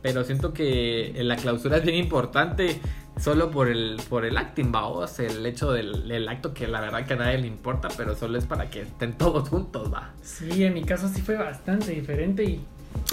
Pero 0.00 0.24
siento 0.24 0.54
que 0.54 1.12
la 1.18 1.36
clausura 1.36 1.76
es 1.76 1.82
bien 1.82 1.96
importante. 1.96 2.80
Solo 3.18 3.50
por 3.50 3.68
el, 3.68 4.00
por 4.08 4.24
el 4.24 4.36
acting, 4.36 4.72
vaos. 4.72 5.18
El 5.20 5.44
hecho 5.44 5.72
del, 5.72 6.08
del 6.08 6.28
acto 6.28 6.54
que 6.54 6.66
la 6.66 6.80
verdad 6.80 7.04
que 7.06 7.14
a 7.14 7.16
nadie 7.16 7.38
le 7.38 7.46
importa. 7.46 7.88
Pero 7.96 8.16
solo 8.16 8.38
es 8.38 8.44
para 8.46 8.70
que 8.70 8.82
estén 8.82 9.12
todos 9.14 9.48
juntos, 9.48 9.92
va. 9.92 10.10
Sí, 10.22 10.64
en 10.64 10.74
mi 10.74 10.84
caso 10.84 11.08
sí 11.08 11.20
fue 11.20 11.36
bastante 11.36 11.92
diferente 11.92 12.44
y 12.44 12.64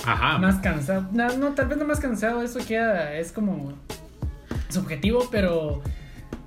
Ajá. 0.05 0.37
más 0.37 0.55
cansado. 0.59 1.07
No, 1.11 1.35
no, 1.37 1.53
tal 1.53 1.67
vez 1.67 1.77
no 1.77 1.85
más 1.85 1.99
cansado, 1.99 2.41
eso 2.41 2.59
queda, 2.65 3.13
es 3.15 3.31
como 3.31 3.73
subjetivo, 4.69 5.27
pero 5.31 5.81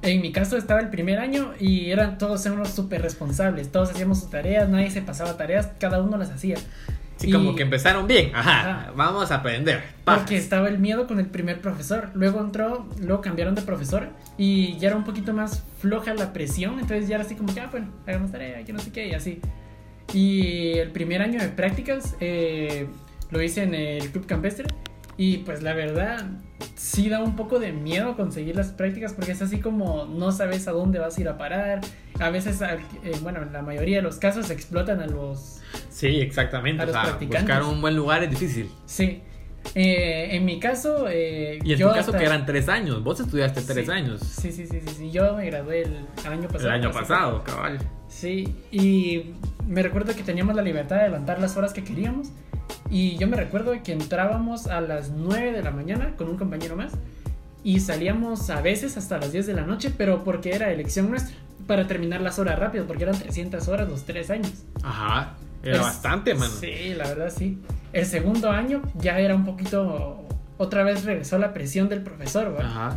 en 0.03 0.21
mi 0.23 0.33
caso 0.33 0.57
estaba 0.57 0.81
el 0.81 0.89
primer 0.89 1.19
año 1.19 1.53
y 1.59 1.91
eran 1.91 2.17
todos 2.19 2.47
unos 2.47 2.71
súper 2.71 3.03
responsables. 3.03 3.71
Todos 3.71 3.91
hacíamos 3.91 4.21
sus 4.21 4.31
tareas, 4.31 4.69
nadie 4.69 4.91
se 4.91 5.03
pasaba 5.03 5.37
tareas, 5.37 5.69
cada 5.79 6.01
uno 6.03 6.17
las 6.17 6.31
hacía. 6.31 6.57
Sí, 7.21 7.29
Y- 7.29 7.33
como 7.33 7.55
que 7.55 7.63
empezaron 7.65 8.07
bien. 8.07 8.31
Ajá. 8.35 8.61
Ajá. 8.61 8.93
Vamos 8.97 9.31
a 9.31 9.37
aprender. 9.37 9.83
Porque 10.07 10.39
estaba 10.39 10.69
el 10.69 10.79
miedo 10.79 11.07
con 11.07 11.21
el 11.21 11.27
primer 11.27 11.61
profesor. 11.61 12.09
Luego 12.15 12.41
entró, 12.41 12.89
luego 12.99 13.21
cambiaron 13.21 13.55
de 13.55 13.61
profesor 13.61 14.09
y 14.39 14.79
ya 14.79 14.89
era 14.89 14.97
un 14.97 15.05
poquito 15.05 15.35
más 15.35 15.63
floja 15.81 16.15
la 16.15 16.33
presión. 16.33 16.75
Entonces 16.81 17.09
ya 17.09 17.17
era 17.17 17.25
así 17.25 17.35
como 17.35 17.53
que, 17.53 17.61
ah, 17.61 17.69
bueno, 17.71 17.89
hagamos 18.07 18.33
tarea, 18.33 18.65
que 18.65 18.73
no 18.73 18.79
sé 18.79 18.91
qué, 18.91 19.09
y 19.09 19.13
así. 19.13 19.39
Y 20.15 20.79
el 20.79 20.93
primer 20.93 21.21
año 21.21 21.41
de 21.41 21.49
prácticas 21.49 22.17
eh, 22.21 22.87
lo 23.31 23.43
hice 23.43 23.65
en 23.65 23.75
el 23.75 24.11
Club 24.11 24.25
Campestre. 24.27 24.67
Y 25.19 25.39
pues 25.39 25.63
la 25.63 25.75
verdad, 25.75 26.25
sí 26.75 27.11
da 27.11 27.23
un 27.23 27.37
poco 27.37 27.59
de 27.59 27.73
miedo 27.73 28.17
conseguir 28.17 28.57
las 28.57 28.69
prácticas 28.69 29.13
porque 29.13 29.33
es 29.33 29.43
así 29.43 29.61
como 29.61 30.07
no 30.07 30.33
sabes 30.33 30.67
a 30.67 30.71
dónde 30.73 30.99
vas 30.99 31.19
a 31.19 31.21
ir 31.21 31.29
a 31.29 31.37
parar. 31.37 31.83
A 32.19 32.31
veces, 32.31 32.63
eh, 32.63 32.79
bueno, 33.23 33.43
en 33.43 33.53
la 33.53 33.61
mayoría 33.61 33.97
de 33.99 34.03
los 34.03 34.17
casos 34.17 34.49
explotan 34.49 35.01
a 35.01 35.07
los 35.07 35.61
Sí, 35.91 36.07
exactamente. 36.21 36.81
a 36.81 36.85
O 36.85 36.87
los 36.87 36.95
sea, 36.95 37.03
practicantes. 37.05 37.43
buscar 37.43 37.63
un 37.65 37.81
buen 37.83 37.95
lugar 37.97 38.23
es 38.25 38.31
difícil. 38.31 38.71
Sí. 38.87 39.21
Eh, 39.75 40.29
en 40.37 40.45
mi 40.47 40.59
caso. 40.59 41.07
eh, 41.11 41.59
Y 41.63 41.73
en 41.75 41.79
yo 41.79 41.89
tu 41.89 41.95
caso 41.95 42.11
hasta- 42.11 42.19
que 42.19 42.25
eran 42.25 42.47
tres 42.47 42.69
años. 42.69 43.03
Vos 43.05 43.21
estudiaste 43.21 43.61
tres 43.63 43.85
Sí. 43.87 43.93
años. 43.93 44.21
Sí, 44.23 44.51
sí, 44.53 44.67
sí, 44.67 44.81
sí, 44.81 44.95
sí. 44.97 45.11
Yo 45.11 45.35
me 45.37 45.45
gradué 45.47 45.83
el 45.83 45.97
año 46.27 46.49
pasado. 46.49 46.69
El 46.69 46.75
año 46.81 46.91
pasado, 46.91 47.45
cabal. 47.45 47.79
Sí, 48.09 48.55
y 48.73 49.35
me 49.67 49.83
recuerdo 49.83 50.15
que 50.17 50.23
teníamos 50.23 50.57
la 50.57 50.63
libertad 50.63 50.97
de 50.97 51.03
adelantar 51.03 51.41
las 51.41 51.57
horas 51.57 51.73
que 51.75 51.85
queríamos. 51.85 52.29
Y 52.89 53.17
yo 53.19 53.27
me 53.29 53.37
recuerdo 53.37 53.73
que 53.83 53.93
entrábamos 53.93 54.67
a 54.67 54.81
las 54.81 55.11
9 55.11 55.53
de 55.53 55.63
la 55.63 55.71
mañana 55.73 56.15
con 56.17 56.29
un 56.29 56.37
compañero 56.39 56.77
más. 56.77 56.93
Y 57.63 57.81
salíamos 57.81 58.49
a 58.49 58.63
veces 58.63 58.97
hasta 58.97 59.19
las 59.19 59.33
10 59.33 59.47
de 59.47 59.53
la 59.53 59.63
noche, 59.67 59.93
pero 59.97 60.25
porque 60.25 60.55
era 60.55 60.73
elección 60.73 61.11
nuestra. 61.11 61.37
Para 61.67 61.87
terminar 61.87 62.21
las 62.23 62.39
horas 62.39 62.59
rápido, 62.59 62.87
porque 62.87 63.03
eran 63.05 63.17
300 63.19 63.69
horas 63.69 63.89
los 63.89 64.05
tres 64.05 64.31
años. 64.31 64.53
Ajá. 64.83 65.35
Era 65.63 65.77
Es- 65.77 65.83
bastante, 65.83 66.35
mano. 66.35 66.53
Sí, 66.61 66.95
la 66.97 67.09
verdad 67.09 67.33
sí. 67.37 67.59
El 67.93 68.07
segundo 68.07 68.51
año 68.51 68.83
ya 68.99 69.19
era 69.19 69.35
un 69.35 69.45
poquito. 69.45 70.25
Otra 70.59 70.83
vez 70.85 71.05
regresó 71.05 71.39
la 71.39 71.53
presión 71.53 71.89
del 71.89 72.03
profesor, 72.03 72.55
¿va? 72.59 72.65
Ajá. 72.67 72.97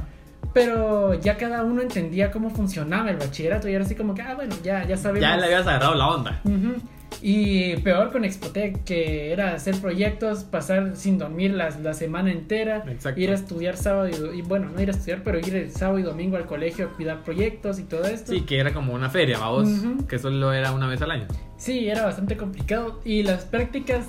Pero 0.54 1.14
ya 1.16 1.38
cada 1.38 1.64
uno 1.64 1.82
entendía 1.82 2.30
cómo 2.32 2.50
funcionaba 2.50 3.10
el 3.10 3.18
bachillerato 3.18 3.68
y 3.70 3.74
era 3.74 3.86
así 3.86 3.96
como 3.96 4.14
que, 4.14 4.22
ah, 4.22 4.36
bueno, 4.36 4.54
ya, 4.64 4.86
ya 4.86 4.98
sabemos. 4.98 5.22
Ya 5.22 5.38
le 5.38 5.46
habías 5.46 5.66
agarrado 5.66 5.96
la 5.96 6.08
onda. 6.08 6.42
Ujú. 6.44 6.76
Y 7.26 7.78
peor 7.78 8.12
con 8.12 8.26
Expotec, 8.26 8.84
que 8.84 9.32
era 9.32 9.54
hacer 9.54 9.80
proyectos, 9.80 10.44
pasar 10.44 10.98
sin 10.98 11.18
dormir 11.18 11.52
las- 11.54 11.80
la 11.80 11.94
semana 11.94 12.34
entera, 12.34 12.84
Exacto. 12.86 13.22
ir 13.22 13.30
a 13.32 13.36
estudiar 13.36 13.78
sábado 13.78 14.10
y, 14.10 14.40
y, 14.40 14.42
bueno, 14.42 14.70
no 14.76 14.82
ir 14.82 14.90
a 14.90 14.92
estudiar, 14.92 15.24
pero 15.24 15.40
ir 15.40 15.56
el 15.56 15.72
sábado 15.72 16.00
y 16.00 16.02
domingo 16.04 16.36
al 16.36 16.46
colegio 16.46 16.88
a 16.88 16.90
cuidar 16.90 17.24
proyectos 17.24 17.80
y 17.80 17.84
todo 17.84 18.04
esto. 18.04 18.34
Sí, 18.34 18.42
que 18.42 18.60
era 18.60 18.74
como 18.74 18.94
una 18.94 19.10
feria, 19.10 19.38
vamos. 19.40 19.70
Ujú. 19.70 20.06
Que 20.06 20.20
solo 20.20 20.52
era 20.52 20.74
una 20.74 20.86
vez 20.88 21.02
al 21.02 21.12
año. 21.12 21.28
Sí, 21.56 21.88
era 21.88 22.04
bastante 22.04 22.36
complicado. 22.36 23.00
Y 23.06 23.24
las 23.24 23.46
prácticas 23.46 24.08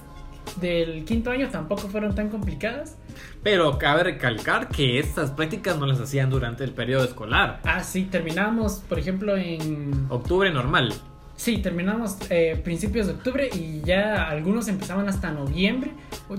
del 0.61 1.05
quinto 1.05 1.31
año 1.31 1.49
tampoco 1.51 1.83
fueron 1.89 2.17
tan 2.17 2.31
complicadas. 2.31 2.97
Pero 3.45 3.79
cabe 3.79 4.03
recalcar 4.03 4.69
que 4.69 4.99
estas 4.99 5.31
prácticas 5.31 5.79
no 5.79 5.87
las 5.87 6.01
hacían 6.01 6.31
durante 6.31 6.65
el 6.65 6.73
periodo 6.73 7.05
escolar. 7.05 7.61
Ah, 7.63 7.85
sí, 7.85 8.05
terminamos, 8.11 8.83
por 8.89 8.99
ejemplo, 8.99 9.37
en... 9.37 10.07
Octubre 10.09 10.51
normal. 10.51 10.93
Sí, 11.37 11.59
terminamos 11.59 12.17
eh, 12.31 12.61
principios 12.63 13.07
de 13.07 13.15
octubre 13.15 13.49
y 13.53 13.81
ya 13.85 14.29
algunos 14.29 14.69
empezaban 14.69 15.09
hasta 15.09 15.31
noviembre. 15.33 15.93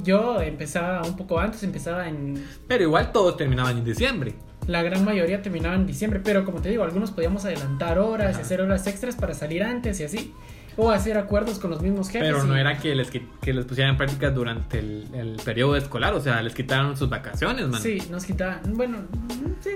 Yo 0.03 0.41
empezaba 0.41 1.01
un 1.05 1.17
poco 1.17 1.39
antes, 1.39 1.63
empezaba 1.63 2.08
en... 2.08 2.45
Pero 2.67 2.84
igual 2.84 3.12
todos 3.12 3.36
terminaban 3.36 3.77
en 3.77 3.84
diciembre. 3.84 4.36
La 4.67 4.81
gran 4.81 5.05
mayoría 5.05 5.41
terminaba 5.41 5.75
en 5.75 5.86
diciembre, 5.86 6.21
pero 6.23 6.43
como 6.43 6.62
te 6.62 6.69
digo, 6.69 6.84
algunos 6.84 7.12
podíamos 7.12 7.45
adelantar 7.45 7.99
horas 7.99 8.38
y 8.38 8.41
hacer 8.41 8.62
horas 8.62 8.88
extras 8.88 9.15
para 9.15 9.34
salir 9.34 9.63
antes 9.63 9.99
y 9.99 10.05
así. 10.05 10.34
O 10.77 10.91
hacer 10.91 11.17
acuerdos 11.17 11.59
con 11.59 11.71
los 11.71 11.81
mismos 11.81 12.09
jefes. 12.09 12.27
Pero 12.31 12.43
y- 12.43 12.47
no 12.47 12.55
era 12.55 12.77
que 12.77 12.93
les, 12.95 13.09
que 13.09 13.53
les 13.53 13.65
pusieran 13.65 13.91
en 13.93 13.97
práctica 13.97 14.29
durante 14.31 14.79
el, 14.79 15.07
el 15.13 15.38
periodo 15.43 15.75
escolar, 15.75 16.13
o 16.13 16.19
sea, 16.19 16.41
les 16.41 16.53
quitaron 16.53 16.95
sus 16.97 17.09
vacaciones, 17.09 17.67
man. 17.67 17.81
Sí, 17.81 17.97
nos 18.09 18.25
quitaban. 18.25 18.61
Bueno, 18.73 18.97
sí. 19.61 19.69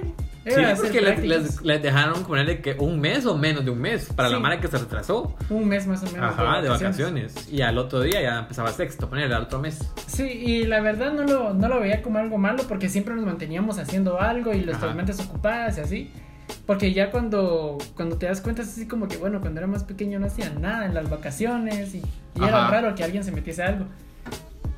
Sí, 0.45 0.51
Era 0.55 0.71
hacer 0.71 0.85
porque 0.85 1.01
les, 1.01 1.09
prácticas. 1.11 1.41
les- 1.43 1.61
les 1.63 1.83
dejaron 1.83 2.23
ponerle 2.23 2.61
que 2.61 2.73
un 2.79 2.99
mes 2.99 3.25
o 3.25 3.37
menos 3.37 3.65
de 3.65 3.71
un 3.71 3.79
mes 3.79 4.05
para 4.15 4.29
la 4.29 4.37
Sí. 4.37 4.41
mara 4.41 4.59
que 4.61 4.67
se 4.69 4.77
retrasó. 4.77 5.35
Un 5.49 5.67
mes 5.67 5.85
más 5.85 6.01
o 6.01 6.05
menos. 6.11 6.31
Ajá, 6.33 6.61
de 6.61 6.69
vacaciones. 6.69 7.51
Y 7.51 7.61
al 7.61 7.77
otro 7.77 7.99
día 8.01 8.21
ya 8.21 8.39
empezaba 8.39 8.71
sexto, 8.71 9.09
ponerle 9.09 9.35
al 9.35 9.43
otro 9.43 9.59
mes. 9.59 9.79
Sí, 10.07 10.23
y 10.23 10.63
la 10.65 10.79
verdad 10.79 11.11
no 11.13 11.23
lo, 11.23 11.53
no 11.53 11.67
lo 11.67 11.79
veía 11.81 12.01
como 12.01 12.19
algo 12.19 12.37
malo 12.37 12.63
porque 12.69 12.87
siempre 12.89 13.15
nos 13.15 13.25
manteníamos 13.25 13.77
haciendo 13.79 14.19
algo 14.21 14.53
y 14.53 14.67
Ajá. 14.69 14.93
mentes 14.93 15.19
ocupadas 15.19 15.77
y 15.77 15.81
así. 15.81 16.11
Porque 16.65 16.93
ya 16.93 17.11
cuando, 17.11 17.77
cuando 17.95 18.17
te 18.17 18.25
das 18.27 18.41
cuenta 18.41 18.61
es 18.61 18.69
así 18.69 18.87
como 18.87 19.07
que, 19.07 19.17
bueno, 19.17 19.41
cuando 19.41 19.59
era 19.59 19.67
más 19.67 19.83
pequeño 19.83 20.19
no 20.19 20.27
hacía 20.27 20.49
nada 20.51 20.85
en 20.85 20.93
las 20.93 21.09
vacaciones 21.09 21.93
y, 21.95 21.99
y 22.35 22.43
era 22.43 22.69
raro 22.69 22.93
que 22.95 23.03
alguien 23.03 23.23
se 23.23 23.31
metiese 23.31 23.63
a 23.63 23.67
algo. 23.69 23.85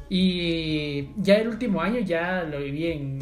Y 0.10 1.10
ya 1.18 1.36
el 1.36 1.48
último 1.48 1.82
año 1.82 2.00
ya 2.00 2.44
lo 2.44 2.60
viví 2.60 2.88
en, 2.88 3.20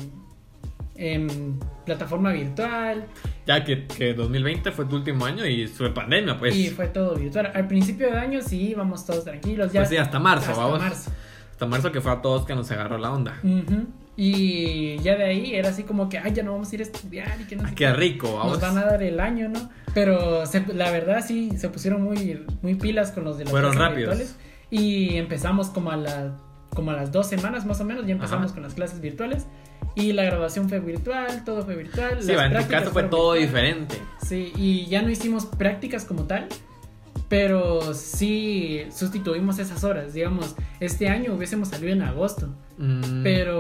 en 0.95 1.59
plataforma 1.85 2.31
virtual 2.31 3.05
Ya 3.45 3.63
que, 3.63 3.85
que 3.85 4.13
2020 4.13 4.71
fue 4.71 4.85
tu 4.85 4.95
último 4.95 5.25
año 5.25 5.45
y 5.45 5.67
fue 5.67 5.93
pandemia, 5.93 6.37
pues. 6.37 6.55
y 6.55 6.69
fue 6.69 6.87
todo 6.87 7.15
virtual. 7.15 7.51
Al 7.53 7.67
principio 7.67 8.09
de 8.11 8.17
año 8.17 8.41
sí 8.41 8.69
íbamos 8.69 9.05
todos 9.05 9.23
tranquilos. 9.23 9.71
Ya 9.71 9.81
Pues 9.81 9.89
sí, 9.89 9.97
hasta 9.97 10.19
marzo, 10.19 10.51
hasta 10.51 10.63
vamos. 10.63 10.79
marzo. 10.79 11.11
Hasta 11.51 11.65
marzo 11.67 11.91
que 11.91 12.01
fue 12.01 12.11
a 12.11 12.21
todos 12.21 12.45
que 12.45 12.55
nos 12.55 12.69
agarró 12.71 12.97
la 12.97 13.11
onda. 13.11 13.37
Ujú. 13.43 13.85
Y 14.21 14.97
ya 14.99 15.15
de 15.15 15.23
ahí 15.23 15.55
era 15.55 15.69
así 15.69 15.83
como 15.83 16.09
que, 16.09 16.17
ay, 16.17 16.33
ya 16.33 16.43
no 16.43 16.51
vamos 16.51 16.69
a 16.71 16.75
ir 16.75 16.81
a 16.81 16.83
estudiar 16.83 17.39
y 17.39 17.45
que 17.45 17.55
no 17.55 17.63
sé 17.63 17.69
Ah, 17.71 17.73
qué 17.73 17.93
rico, 17.93 18.33
vamos. 18.35 18.51
Nos 18.51 18.61
van 18.61 18.77
a 18.77 18.83
dar 18.83 19.01
el 19.01 19.17
año, 19.21 19.47
¿no? 19.47 19.69
Pero 19.93 20.45
se- 20.45 20.65
la 20.73 20.91
verdad 20.91 21.23
sí, 21.25 21.51
se 21.57 21.69
pusieron 21.69 22.01
muy, 22.01 22.45
muy 22.61 22.75
pilas 22.75 23.11
con 23.13 23.23
los 23.23 23.37
de 23.37 23.45
las 23.45 23.51
Fueron 23.51 23.77
rápidos. 23.77 24.35
Y 24.69 25.15
empezamos 25.15 25.69
como 25.69 25.91
a, 25.91 25.95
la, 25.95 26.35
como 26.75 26.91
a 26.91 26.95
las 26.95 27.13
dos 27.13 27.27
semanas 27.27 27.65
más 27.65 27.79
o 27.79 27.85
menos, 27.85 28.05
ya 28.05 28.11
empezamos 28.11 28.47
Ajá. 28.47 28.53
con 28.55 28.63
las 28.63 28.73
clases 28.73 28.99
virtuales. 28.99 29.45
Y 29.95 30.11
la 30.11 30.23
graduación 30.25 30.67
fue 30.67 30.81
virtual, 30.81 31.45
todo 31.45 31.63
fue 31.63 31.77
virtual. 31.77 32.17
Sí, 32.21 32.33
las 32.33 32.51
en 32.51 32.57
tu 32.61 32.67
caso 32.69 32.91
fue 32.91 33.03
todo 33.03 33.31
virtual. 33.33 33.39
diferente. 33.47 33.95
Sí, 34.21 34.51
y 34.57 34.85
ya 34.87 35.01
no 35.01 35.09
hicimos 35.09 35.45
prácticas 35.45 36.03
como 36.03 36.25
tal, 36.25 36.47
pero 37.29 37.93
sí 37.93 38.81
sustituimos 38.91 39.59
esas 39.59 39.83
horas. 39.83 40.13
Digamos, 40.13 40.55
este 40.79 41.07
año 41.09 41.33
hubiésemos 41.33 41.69
salido 41.69 41.93
en 41.93 42.01
agosto, 42.01 42.53
Mm, 42.81 43.23
pero 43.23 43.58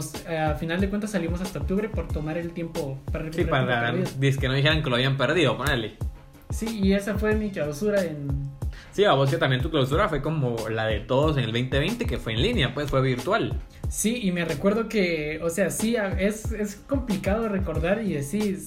nos, 0.00 0.26
a 0.26 0.54
final 0.54 0.80
de 0.80 0.88
cuentas 0.88 1.10
salimos 1.10 1.40
hasta 1.40 1.58
octubre 1.60 1.88
por 1.88 2.08
tomar 2.08 2.36
el 2.38 2.52
tiempo 2.52 2.98
para 3.12 3.24
Sí, 3.30 3.38
recuperar 3.42 3.92
tiempo 3.92 4.10
para 4.10 4.18
dice 4.20 4.38
que 4.38 4.48
no 4.48 4.54
dijeran 4.54 4.82
que 4.82 4.90
lo 4.90 4.96
habían 4.96 5.16
perdido, 5.16 5.56
ponele. 5.56 5.96
Sí, 6.50 6.80
y 6.82 6.92
esa 6.94 7.16
fue 7.16 7.34
mi 7.36 7.50
clausura 7.50 8.02
en... 8.02 8.50
Sí, 8.92 9.04
a 9.04 9.12
vos 9.12 9.30
que 9.30 9.36
también 9.36 9.62
tu 9.62 9.70
clausura 9.70 10.08
fue 10.08 10.20
como 10.20 10.68
la 10.68 10.86
de 10.86 11.00
todos 11.00 11.36
en 11.36 11.44
el 11.44 11.52
2020, 11.52 12.06
que 12.06 12.18
fue 12.18 12.32
en 12.32 12.42
línea, 12.42 12.74
pues 12.74 12.90
fue 12.90 13.00
virtual. 13.02 13.54
Sí, 13.88 14.18
y 14.22 14.32
me 14.32 14.44
recuerdo 14.44 14.88
que, 14.88 15.40
o 15.42 15.48
sea, 15.50 15.70
sí, 15.70 15.96
es, 16.18 16.50
es 16.52 16.74
complicado 16.76 17.48
recordar 17.48 18.02
y 18.02 18.12
decir, 18.14 18.58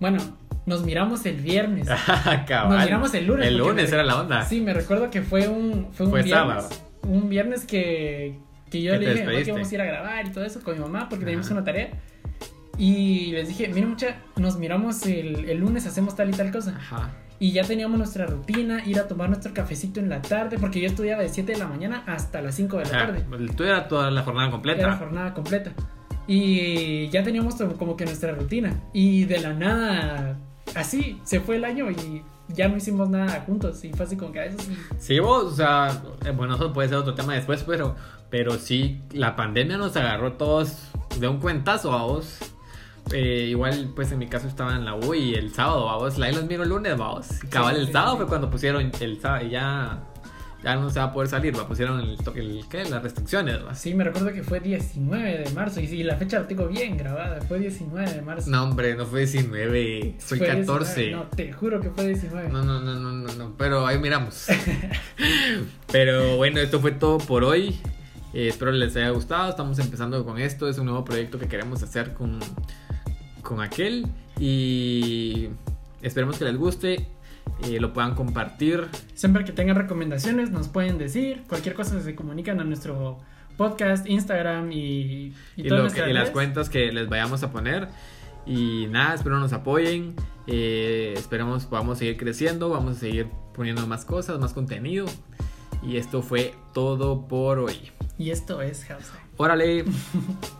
bueno, 0.00 0.18
nos 0.66 0.82
miramos 0.84 1.24
el 1.26 1.36
viernes. 1.36 1.88
Cabal. 2.46 2.76
Nos 2.76 2.84
miramos 2.84 3.14
el 3.14 3.26
lunes. 3.26 3.46
El 3.46 3.58
lunes 3.58 3.90
me- 3.90 3.94
era 3.94 4.04
la 4.04 4.20
onda. 4.20 4.44
Sí, 4.44 4.60
me 4.60 4.74
recuerdo 4.74 5.08
que 5.10 5.22
fue 5.22 5.46
un, 5.48 5.88
fue 5.92 6.06
un 6.06 6.12
Fue 6.12 6.22
viernes. 6.22 6.44
sábado. 6.46 6.68
Un 7.06 7.28
viernes 7.28 7.64
que, 7.64 8.38
que 8.70 8.82
yo 8.82 8.92
le 8.96 8.98
dije 9.14 9.24
"Mamá, 9.24 9.42
que 9.42 9.52
vamos 9.52 9.70
a 9.70 9.74
ir 9.74 9.80
a 9.80 9.84
grabar 9.84 10.26
y 10.26 10.30
todo 10.30 10.44
eso 10.44 10.60
con 10.62 10.74
mi 10.74 10.80
mamá 10.80 11.08
porque 11.08 11.24
teníamos 11.24 11.50
una 11.50 11.64
tarea. 11.64 11.90
Y 12.76 13.32
les 13.32 13.48
dije, 13.48 13.68
miren 13.68 13.90
mucha, 13.90 14.16
nos 14.36 14.56
miramos 14.56 15.04
el, 15.04 15.48
el 15.50 15.58
lunes, 15.58 15.84
hacemos 15.86 16.14
tal 16.14 16.28
y 16.28 16.32
tal 16.32 16.52
cosa. 16.52 16.76
Ajá. 16.76 17.10
Y 17.40 17.52
ya 17.52 17.62
teníamos 17.64 17.98
nuestra 17.98 18.26
rutina, 18.26 18.84
ir 18.84 18.98
a 18.98 19.08
tomar 19.08 19.28
nuestro 19.28 19.52
cafecito 19.54 19.98
en 20.00 20.08
la 20.08 20.22
tarde, 20.22 20.58
porque 20.58 20.80
yo 20.80 20.86
estudiaba 20.86 21.22
de 21.22 21.28
7 21.28 21.52
de 21.52 21.58
la 21.58 21.66
mañana 21.66 22.02
hasta 22.06 22.40
las 22.40 22.54
5 22.56 22.78
de 22.78 22.84
la 22.84 22.90
tarde. 22.90 23.24
tuyo 23.56 23.70
era 23.70 23.88
toda 23.88 24.10
la 24.10 24.22
jornada 24.22 24.46
Era 24.46 24.52
completa. 24.52 24.96
jornada 24.96 25.34
completa. 25.34 25.72
Y 26.26 27.08
ya 27.08 27.22
teníamos 27.24 27.56
como 27.78 27.96
que 27.96 28.04
nuestra 28.04 28.32
rutina. 28.32 28.74
Y 28.92 29.24
de 29.24 29.40
la 29.40 29.52
nada, 29.54 30.36
así, 30.74 31.18
se 31.24 31.40
fue 31.40 31.56
el 31.56 31.64
año 31.64 31.90
y 31.90 32.22
ya 32.48 32.68
no 32.68 32.76
hicimos 32.76 33.08
nada 33.10 33.42
juntos. 33.46 33.82
Y 33.84 33.92
fue 33.92 34.06
así 34.06 34.16
como 34.16 34.32
que 34.32 34.40
a 34.40 34.44
eso 34.46 34.58
sí. 34.60 34.76
Sí, 34.98 35.18
vos, 35.20 35.44
o 35.44 35.54
sea, 35.56 36.02
eh, 36.24 36.30
bueno, 36.30 36.54
eso 36.56 36.72
puede 36.72 36.88
ser 36.88 36.98
otro 36.98 37.14
tema 37.14 37.34
después, 37.34 37.64
pero, 37.66 37.94
pero 38.30 38.52
sí, 38.58 39.00
la 39.12 39.36
pandemia 39.36 39.76
nos 39.78 39.96
agarró 39.96 40.32
todos 40.34 40.76
de 41.18 41.28
un 41.28 41.38
cuentazo 41.38 41.92
a 41.92 42.02
vos. 42.04 42.38
Eh, 43.12 43.46
igual, 43.48 43.92
pues 43.96 44.12
en 44.12 44.18
mi 44.18 44.26
caso 44.26 44.48
estaba 44.48 44.74
en 44.76 44.84
la 44.84 44.94
U 44.94 45.14
y 45.14 45.32
el 45.34 45.54
sábado, 45.54 45.86
vamos, 45.86 46.18
ahí 46.20 46.34
los 46.34 46.44
miro 46.44 46.62
el 46.62 46.68
lunes, 46.68 46.96
vamos. 46.98 47.26
Cabal, 47.48 47.74
Sí, 47.76 47.80
el 47.80 47.86
sí, 47.86 47.92
sábado 47.92 48.12
sí. 48.12 48.18
fue 48.18 48.26
cuando 48.26 48.50
pusieron 48.50 48.92
el 49.00 49.20
sábado 49.20 49.46
y 49.46 49.50
ya, 49.50 50.00
ya 50.62 50.74
no 50.74 50.90
se 50.90 50.98
va 50.98 51.06
a 51.06 51.12
poder 51.12 51.28
salir, 51.28 51.56
va, 51.56 51.68
pusieron 51.68 52.00
el, 52.00 52.18
el 52.34 52.64
¿qué? 52.68 52.84
las 52.84 53.02
restricciones, 53.02 53.64
va. 53.64 53.74
Sí, 53.74 53.94
me 53.94 54.02
recuerdo 54.02 54.32
que 54.32 54.42
fue 54.42 54.58
19 54.58 55.38
de 55.38 55.50
marzo. 55.52 55.80
Y 55.80 56.02
la 56.02 56.16
fecha 56.16 56.40
la 56.40 56.48
tengo 56.48 56.66
bien 56.66 56.96
grabada. 56.96 57.40
Fue 57.42 57.60
19 57.60 58.12
de 58.12 58.22
marzo. 58.22 58.50
No, 58.50 58.64
hombre, 58.64 58.96
no 58.96 59.06
fue 59.06 59.20
19, 59.20 60.16
fue, 60.18 60.38
14. 60.38 61.00
19, 61.00 61.10
No, 61.12 61.24
te 61.36 61.52
juro 61.52 61.80
que 61.80 61.90
fue 61.90 62.08
19. 62.08 62.48
No, 62.48 62.64
no, 62.64 62.80
no, 62.80 62.94
no, 62.94 63.12
no, 63.12 63.34
no, 63.34 63.54
pero 63.56 63.86
ahí 63.86 63.98
miramos. 63.98 64.46
pero 65.92 66.36
bueno, 66.36 66.58
esto 66.58 66.80
fue 66.80 66.90
todo 66.90 67.18
por 67.18 67.44
hoy. 67.44 67.78
Eh, 68.34 68.48
espero 68.48 68.72
les 68.72 68.96
haya 68.96 69.10
gustado. 69.10 69.50
Estamos 69.50 69.78
empezando 69.78 70.24
con 70.24 70.38
esto. 70.38 70.68
Es 70.68 70.78
un 70.78 70.86
nuevo 70.86 71.04
proyecto 71.04 71.38
que 71.38 71.46
queremos 71.46 71.84
hacer 71.84 72.14
con, 72.14 72.40
con 73.42 73.60
aquel. 73.60 74.08
Y 74.40 75.50
esperemos 76.02 76.36
que 76.36 76.46
les 76.46 76.56
guste. 76.56 77.06
Eh, 77.64 77.80
lo 77.80 77.92
puedan 77.92 78.14
compartir. 78.14 78.86
Siempre 79.14 79.44
que 79.44 79.52
tengan 79.52 79.76
recomendaciones, 79.76 80.50
nos 80.50 80.68
pueden 80.68 80.98
decir. 80.98 81.42
Cualquier 81.48 81.74
cosa 81.74 82.00
se 82.00 82.14
comunican 82.14 82.60
a 82.60 82.64
nuestro 82.64 83.18
podcast, 83.56 84.06
Instagram 84.08 84.70
y, 84.72 84.76
y, 84.76 85.34
Y, 85.56 85.62
lo 85.68 85.88
que- 85.88 86.08
y 86.08 86.12
las 86.12 86.30
cuentas 86.30 86.68
que 86.70 86.92
les 86.92 87.08
vayamos 87.08 87.42
a 87.42 87.50
poner. 87.50 87.88
Y 88.46 88.86
nada, 88.90 89.14
espero 89.14 89.38
nos 89.40 89.52
apoyen. 89.52 90.14
eh, 90.46 91.12
esperemos 91.16 91.66
podamos 91.66 91.98
seguir 91.98 92.16
creciendo. 92.16 92.70
Vamos 92.70 92.96
a 92.96 93.00
seguir 93.00 93.26
poniendo 93.54 93.86
más 93.86 94.04
cosas, 94.04 94.38
más 94.38 94.52
contenido. 94.54 95.06
Y 95.82 95.96
esto 95.96 96.22
fue 96.22 96.54
todo 96.72 97.28
por 97.28 97.58
hoy. 97.58 97.90
Y 98.18 98.30
esto 98.30 98.62
es 98.62 98.84
House. 98.86 99.12
Órale. 99.36 99.84